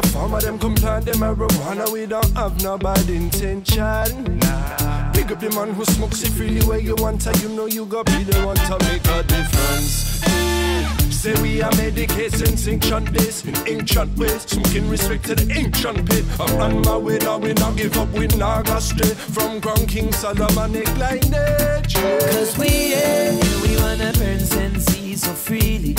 [0.00, 1.90] Ganja farmer, them come plant them marijuana.
[1.92, 4.38] We don't have no bad intention.
[4.38, 5.12] Nah.
[5.12, 7.38] Pick up the man who smokes it freely where you want to.
[7.38, 10.22] You know you got be the one to make a difference.
[10.24, 11.10] Eh.
[11.10, 14.42] Say we are medicating ancient days in ancient ways.
[14.42, 16.24] Smoking the ancient pit.
[16.40, 19.86] I'm on my way now, we not give up, we not go stray from Crown
[19.86, 21.94] King Solomonic lineage.
[21.94, 23.32] Cause we, yeah,
[23.62, 25.94] we wanna burn senses so freely.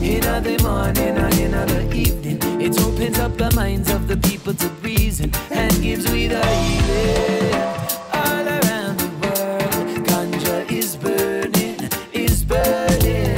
[0.00, 2.31] In the morning and in the evening,
[2.62, 7.54] it opens up the minds of the people to reason and gives we the healing.
[8.14, 11.80] All around the world, ganja is burning,
[12.12, 13.34] is burning.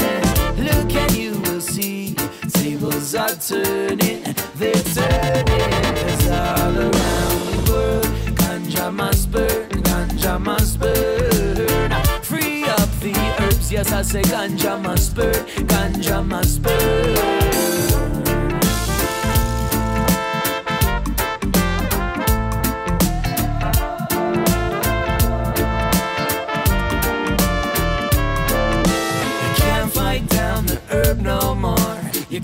[0.66, 2.14] Look and you will see,
[2.52, 4.22] tables are turning,
[4.56, 5.72] they're turning.
[6.02, 8.10] Cause all around the world,
[8.40, 11.90] ganja must burn, ganja must burn.
[12.22, 17.43] Free up the herbs, yes, I say ganja must burn, ganja must burn.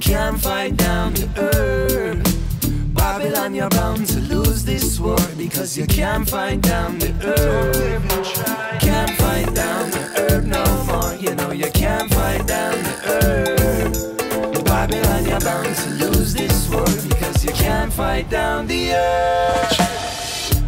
[0.01, 2.95] Can't fight down the earth.
[2.95, 8.81] Babylon, you're bound to lose this war because you can't fight down the earth.
[8.81, 11.15] Can't fight down the herb no more.
[11.17, 14.65] You know you can't fight down the earth.
[14.65, 19.81] Babylon, you're bound to lose this war because you can't fight down the earth.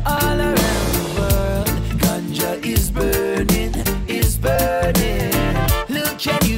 [0.05, 1.69] All around the world,
[2.03, 3.75] ganja is burning,
[4.07, 5.33] is burning.
[5.89, 6.52] Look at you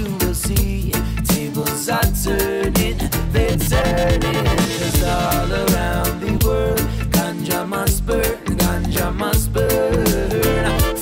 [4.11, 4.45] turning.
[4.45, 4.65] Cause.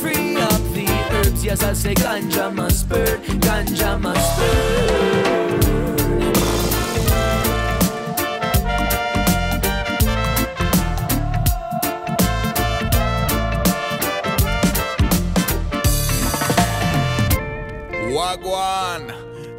[0.00, 3.20] Free up the herbs, yes, I say ganja must burn,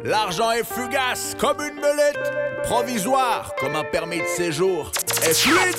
[0.04, 2.43] L'argent est fugace comme une belette,
[2.74, 4.90] provisoire comme un permis de séjour,
[5.22, 5.76] et fluide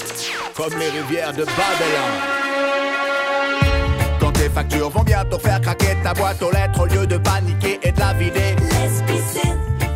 [0.55, 2.17] comme les rivières de Babylone.
[4.17, 7.81] Quand tes factures vont bientôt faire craquer ta boîte aux lettres au lieu de paniquer
[7.83, 8.55] et de la vider.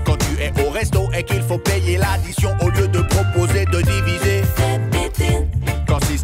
[0.04, 3.82] Quand tu es au resto et qu'il faut payer l'addition au lieu de proposer de
[3.82, 4.42] diviser.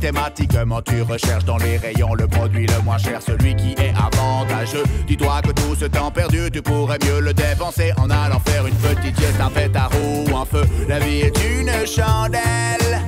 [0.05, 4.83] Systématiquement tu recherches dans les rayons le produit le moins cher, celui qui est avantageux,
[5.07, 8.75] dis-toi que tout ce temps perdu, tu pourrais mieux le dépenser en allant faire une
[8.75, 10.63] petite sieste, un fait à roue ou un feu.
[10.87, 13.01] La vie est une chandelle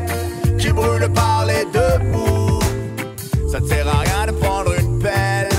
[0.58, 2.62] qui brûle par les deux bouts.
[3.52, 5.50] Ça te sert à rien de prendre une pelle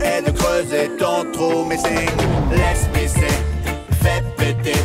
[0.00, 2.06] et de creuser ton trou, mais c'est
[2.50, 3.32] laisse pisser,
[4.02, 4.80] fais péter.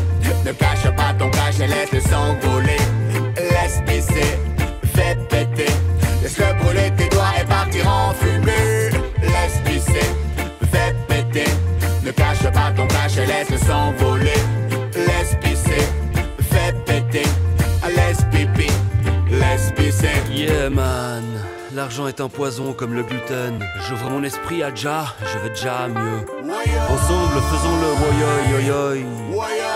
[0.45, 2.77] Ne cache pas ton cache et laisse-le s'envoler.
[13.48, 14.16] exceção, vou é
[21.77, 23.63] l'argent est un poison comme le gluten.
[23.87, 26.25] J'ouvre mon esprit à déjà, je vais déjà mieux.
[26.89, 29.05] Ensemble, faisons-le, woyoy, yoyoy.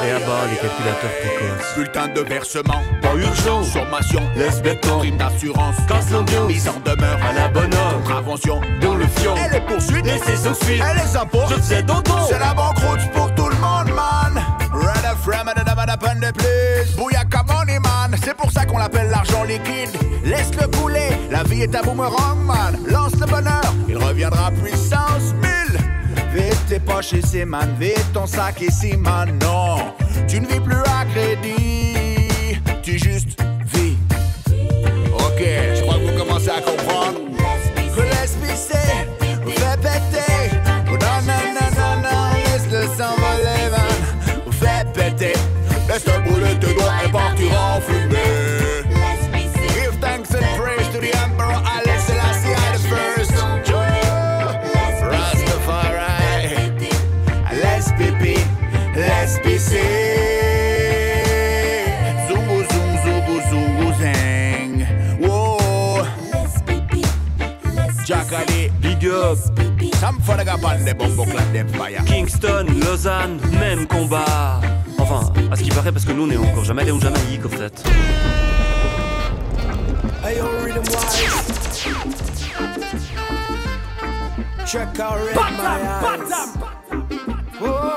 [0.03, 1.75] Et à bas les calculateurs précoces.
[1.75, 6.47] Bulletin de versement, Pas urgent, formation, laisse prime d'assurance, casse l'ambiance.
[6.47, 9.35] mise en demeure, À la bonne heure, contravention, dans le fion.
[9.35, 10.81] et les poursuites, Les saisons suites.
[10.81, 11.45] et les impôts.
[11.49, 12.13] Je faisais dodo.
[12.27, 14.43] C'est la banqueroute pour tout le monde, man.
[14.73, 16.31] Red and a
[18.41, 19.89] pour ça qu'on l'appelle l'argent liquide.
[20.23, 22.77] Laisse-le couler, la vie est un boomerang, man.
[22.87, 25.79] Lance le bonheur, il reviendra puissance 1000.
[26.33, 27.75] Vite tes poches ici, man.
[27.79, 29.37] Vite ton sac ici, man.
[29.41, 29.93] Non,
[30.27, 32.59] tu ne vis plus à crédit.
[32.83, 33.39] Tu juste
[33.73, 33.97] vis.
[35.13, 35.43] Ok,
[35.75, 37.30] je crois que vous commencez à comprendre.
[70.11, 72.03] Some fanaga bande bombo clap them fire.
[72.05, 74.59] Kingston, Lausanne, même combat.
[74.97, 77.45] Enfin, à ce qui paraît, parce que nous, on est encore jamais allé en Jamaïque,
[77.45, 77.83] en fait.
[80.23, 81.51] Hey, yo, rhythm wise.
[84.65, 85.57] Check out rhythm
[87.59, 87.90] my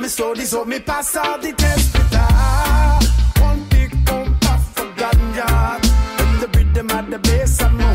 [0.00, 5.48] me story, so me pass out the test with a one big pump of ganja.
[6.20, 7.89] And the rhythm of the bass I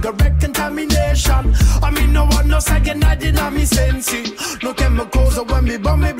[0.00, 1.54] cigarette contamination.
[1.82, 4.26] I mean no one knows I add in on me sensing.
[4.62, 6.12] No chemicals when me bomb me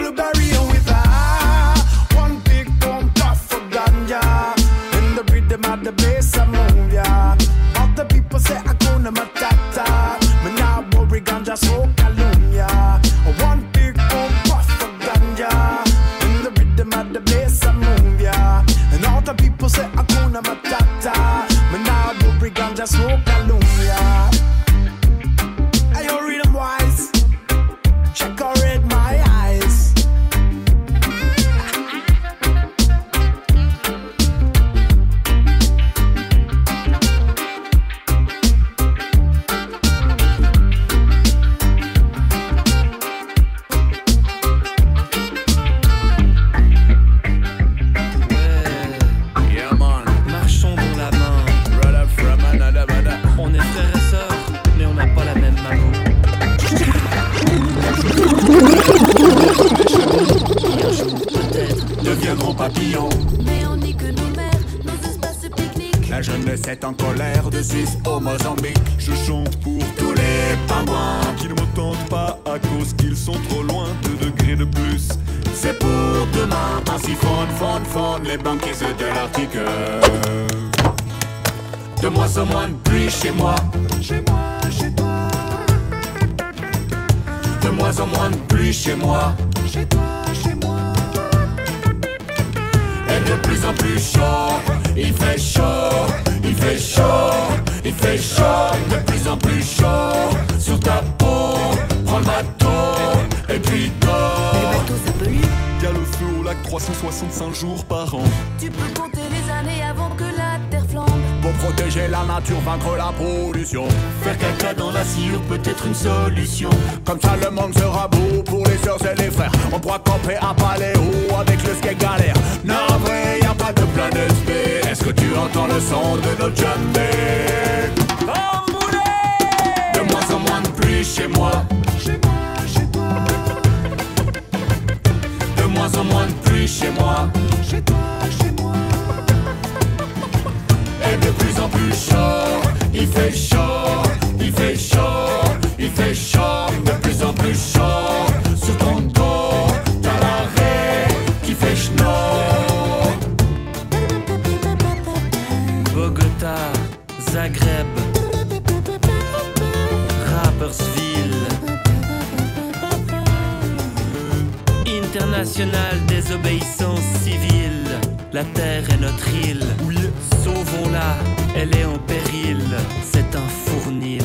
[166.30, 167.98] désobéissance civile.
[168.32, 169.64] La terre est notre île.
[169.84, 169.96] Oui.
[170.44, 171.16] Sauvons-la,
[171.56, 172.62] elle est en péril.
[173.02, 174.22] C'est un fournil.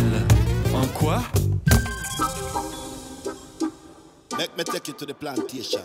[0.71, 1.23] En quoi?
[4.37, 5.81] Let me take you to the plantation.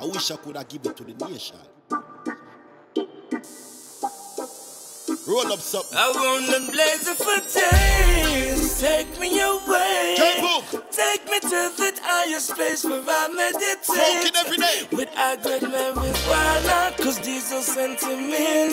[0.00, 1.56] I wish I could have given it to the nation.
[5.28, 5.92] Roll up something.
[5.92, 8.80] I wanna blaze it for days.
[8.80, 10.16] Take me away.
[10.90, 13.84] Take me to the highest space where I meditate.
[13.84, 14.88] Smoking every day.
[14.90, 16.96] With I great marijuana.
[16.96, 18.72] Cause these diesel sentiment.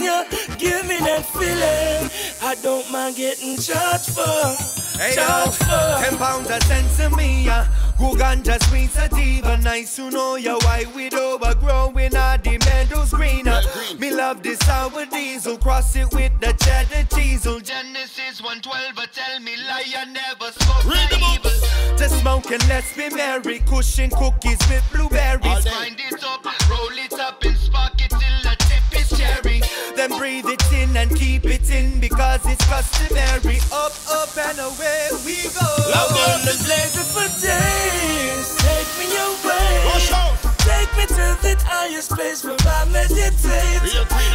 [0.58, 2.10] Give me that feeling.
[2.42, 4.56] I don't mind getting charged for.
[4.98, 6.04] Hey yo, charged for.
[6.08, 7.68] ten pounds a sense to me, yeah.
[7.98, 10.58] Who ganja sweet sativa, nice to know ya.
[10.60, 13.62] White widow, but growing a the meadows greener.
[14.00, 17.60] Me love this sour diesel, cross it with the cheddar diesel.
[17.62, 20.86] Genesis 112, but tell me lie, I never spoke
[21.16, 21.98] evil.
[21.98, 23.60] Just smoke and let's be merry.
[23.60, 25.64] Cushion cookies with blueberries.
[25.64, 28.55] Grind it up, roll it up and spark it till the
[29.36, 29.62] cherry.
[29.96, 33.60] Then breathe it in and keep it in because it's customary.
[33.72, 35.66] Up, up and away we go.
[35.66, 38.48] I wanna blaze for days.
[38.58, 39.76] Take me away.
[40.66, 43.82] Take me to the highest place where I meditate.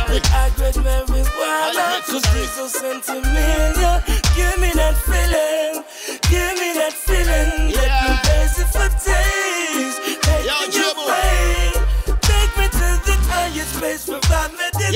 [0.09, 2.01] With I great marijuana.
[2.07, 3.77] Cause diesel sentiment.
[3.77, 4.01] Yeah.
[4.37, 5.85] Give me that feeling.
[6.31, 7.73] Give me that feeling.
[7.75, 9.40] Let me blaze it for days.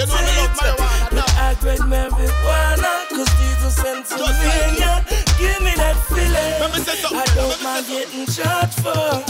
[0.05, 3.09] You know me love marijuana, With I great marijuana.
[3.09, 4.79] Cause diesel sentiment.
[4.79, 5.01] Yeah.
[5.39, 6.61] Give me that feeling.
[7.17, 9.25] I don't mind getting charged for.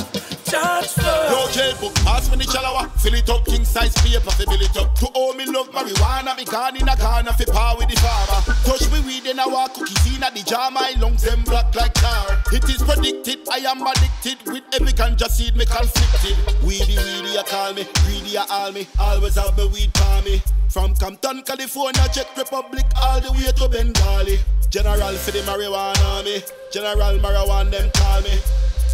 [0.50, 1.30] Charged for.
[1.30, 1.93] Yo, jail book,
[2.36, 2.90] pass the chalawa.
[3.00, 4.94] Fill it up, king size paper, fi fill it up.
[4.98, 8.40] To all me love marijuana, me gone in a corner, fi power with the farmer.
[8.64, 11.74] Touch me weed and I walk cookies in a the jar, my lungs them black
[11.74, 12.42] like tar.
[12.52, 16.36] It is predicted, I am addicted with every ganja seed, me conflicted.
[16.62, 18.86] Weedy, weedy, I call me, greedy, I all me.
[18.98, 20.42] Always have me weed for me.
[20.68, 24.38] From Compton, California, Czech Republic, all the way to Bengali.
[24.70, 26.42] General for the marijuana army.
[26.72, 28.34] General marijuana, them call me.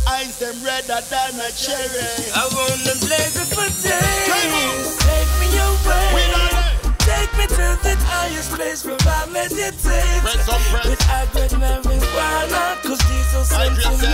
[0.08, 2.08] Eyes them redder than a cherry.
[2.34, 4.96] I wanna blaze it for days.
[4.98, 6.70] Take me away.
[6.98, 10.22] Take me to the highest place where I meditate.
[10.24, 14.08] With agate marijuana, cause diesel sent to me.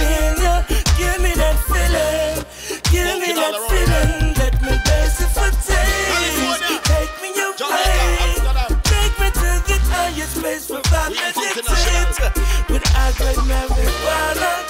[0.99, 2.45] Give me that feeling.
[2.91, 4.36] Give me that feeling.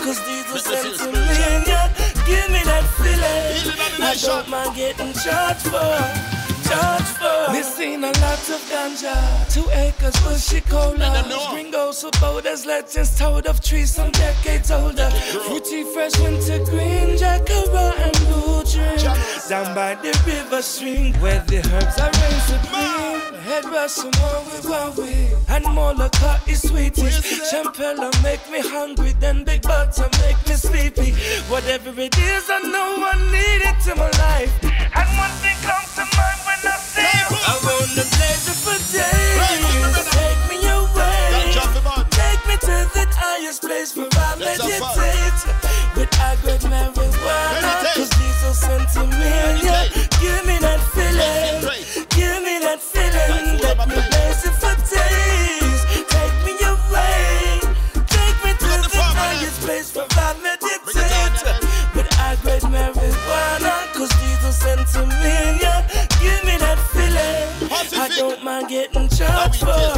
[0.07, 1.19] Cause diesel sent to me.
[1.67, 1.91] Yeah.
[2.27, 4.03] Give me that feeling.
[4.03, 5.99] I don't mind getting charged for.
[6.69, 7.47] Charged for.
[7.77, 9.17] Seen a lot of ganja.
[9.53, 11.11] Two acres bushy cola.
[11.51, 15.11] Gringos for boulders, legends told of trees some decades older.
[15.11, 17.36] Fruity fresh winter green, jacaranda and blue dream.
[19.57, 23.41] Down by the river stream where the herbs are reign supreme.
[23.49, 25.33] Head rush some more with Huawei.
[25.49, 27.25] And Moloka is sweetest.
[27.51, 31.13] Champella make me hungry, then Big Butter make me sleepy.
[31.49, 34.53] Whatever it is, I know I need it in my life.
[34.93, 37.29] And one thing comes to mind when I see you.
[37.49, 39.41] I wanna blaze it for days.
[40.21, 41.49] Take me away.
[42.13, 45.41] Take me to the highest place where I a meditate.
[45.97, 47.17] With agate marijuana.
[47.17, 47.26] Cause
[48.57, 49.63] diesel sent to me.
[49.63, 49.89] Yeah.
[50.21, 52.07] Give me that feeling.
[52.11, 53.61] Give me that feeling.
[53.61, 55.81] Let me it for days.
[56.09, 57.61] Take me away.
[58.07, 60.81] Take me to the highest place where I meditate.
[61.95, 63.93] With agate marijuana.
[63.95, 65.59] Cause diesel sent to me.
[65.61, 65.87] Yeah.
[66.21, 67.71] Give me that feeling.
[67.99, 69.96] I don't mind getting charged for.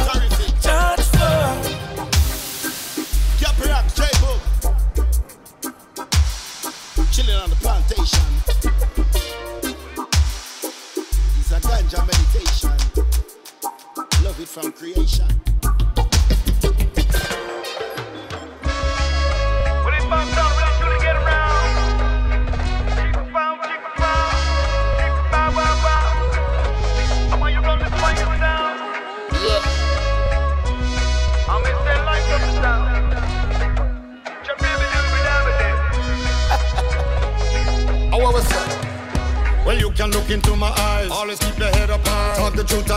[14.61, 14.98] Love it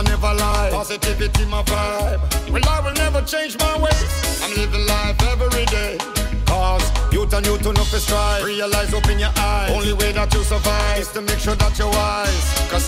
[0.03, 0.69] Never lie.
[0.71, 2.51] Positivity, my vibe.
[2.51, 4.41] Well, I will never change my ways.
[4.43, 5.97] I'm living life every day.
[6.45, 6.91] Cause
[7.33, 8.43] and youth enough to strive.
[8.43, 9.71] Realize, open your eyes.
[9.71, 12.69] Only way that you survive is to make sure that you're wise.
[12.69, 12.87] Cause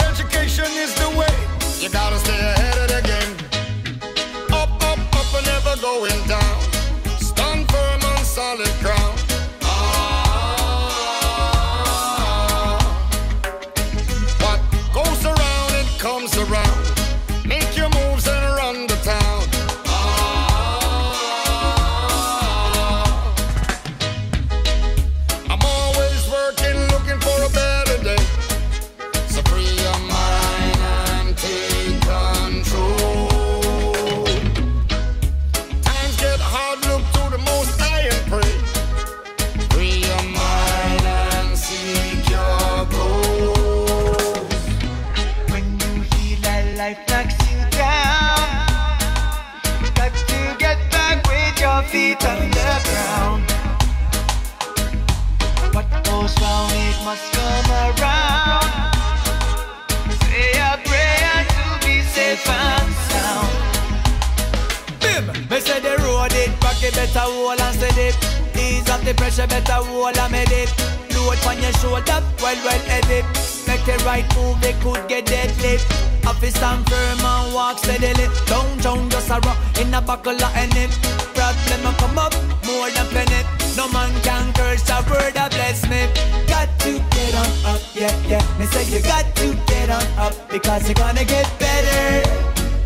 [89.26, 92.30] got to get on up because you're gonna get better,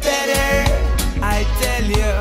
[0.02, 0.72] better.
[1.22, 2.11] I tell you.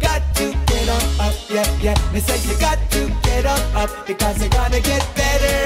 [0.00, 2.12] Got to get on up, yeah, yeah.
[2.12, 5.65] Me say you got to get on up because you're gonna get better.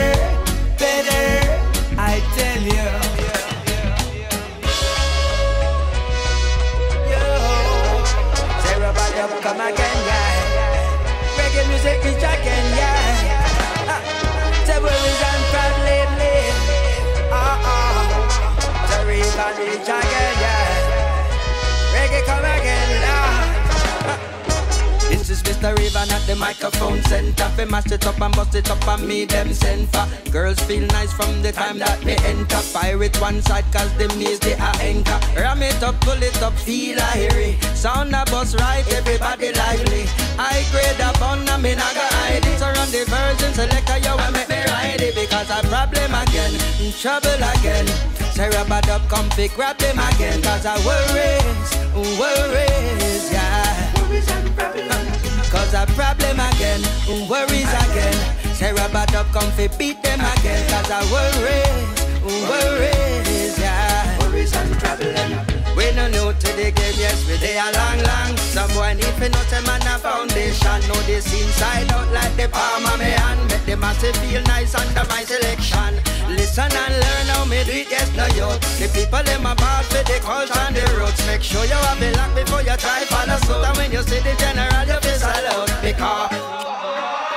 [19.81, 21.95] Reach again, yeah.
[21.95, 23.49] Reggae come again, Lord.
[25.11, 25.77] This is Mr.
[25.77, 27.49] Raven at the microphone center.
[27.57, 30.07] Fi mash it up and bust it up and me them send for.
[30.31, 32.57] Girls feel nice from the time that me enter.
[32.57, 35.19] Fire it one side cause them knees they are anchor.
[35.37, 37.59] Ram it up, pull it up, feel a hairy.
[37.75, 40.05] Sound a bus right, everybody lively.
[40.39, 42.59] I grade a bun, I mean I got hide it.
[42.59, 45.15] Surround the version, select a yo and make me ride it.
[45.15, 48.10] Because I problem again, in trouble again.
[48.33, 50.41] Sarah bad up, come fi grab them again.
[50.43, 51.69] Cause I worries,
[52.19, 53.93] worries, yeah.
[55.51, 56.81] Cause a problem again,
[57.29, 58.19] worries again.
[58.55, 60.69] Sarah bad up, come fi beat them again.
[60.71, 61.91] Cause I worries,
[62.49, 64.19] worries, yeah.
[64.21, 65.50] Worries and problem.
[65.77, 68.37] We no new to the game, yes, we dey a long, long.
[68.53, 70.81] Some boy need know them man a foundation.
[70.89, 73.41] Know this inside out like the palm of my hand.
[73.51, 75.95] Make the massive feel nice under my selection.
[76.29, 78.51] Listen and learn how me do it, yes, no yo.
[78.79, 81.25] The people them a ball for the culture and the roots.
[81.27, 83.65] Make sure you have the lock before you try follow suit.
[83.65, 87.30] And when you see the general, you feel salute because.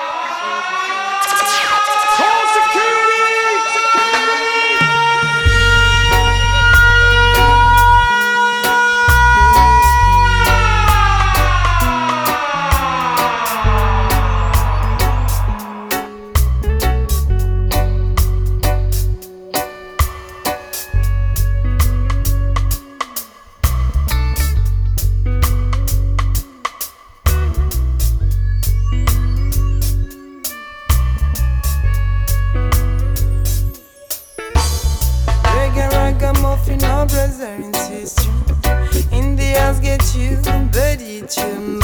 [41.35, 41.82] Body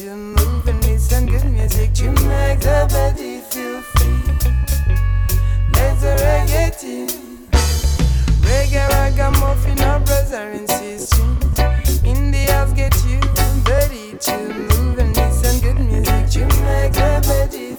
[0.00, 2.86] to move and listen good music to make the
[3.50, 4.32] feel free.
[6.16, 7.06] Reggae.
[8.40, 11.12] Reggae, ragamuffin, brother and.
[12.02, 13.20] In the house, get you
[13.68, 17.69] ready to move and listen good music to make the body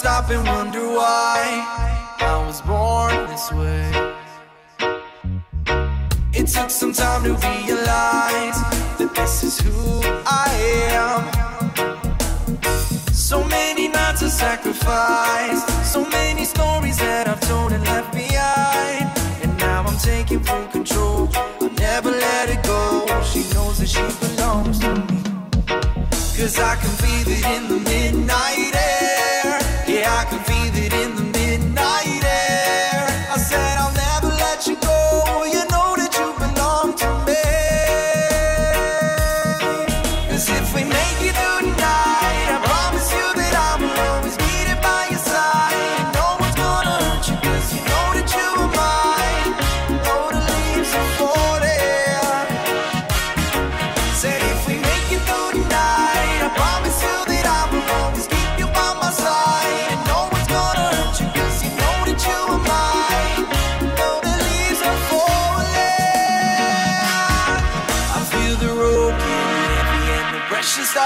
[0.00, 1.62] stop and wonder why
[2.20, 3.84] I was born this way.
[6.32, 8.58] It took some time to realize
[8.98, 9.79] that this is who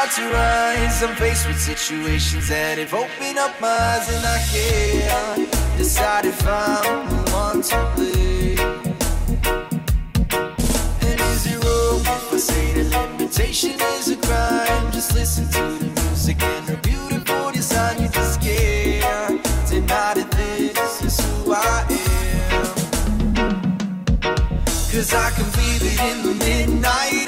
[0.05, 1.03] about to rise.
[1.03, 6.47] I'm faced with situations that have opened up my eyes, and I can't decide if
[6.47, 8.59] I'm the one to blame.
[11.01, 14.93] And is it wrong if I say that limitation is a crime?
[14.93, 18.03] Just listen to the music and her beautiful design.
[18.03, 22.75] You just can't deny that this is who I am.
[24.93, 27.24] Cause I can feel it in the midnight.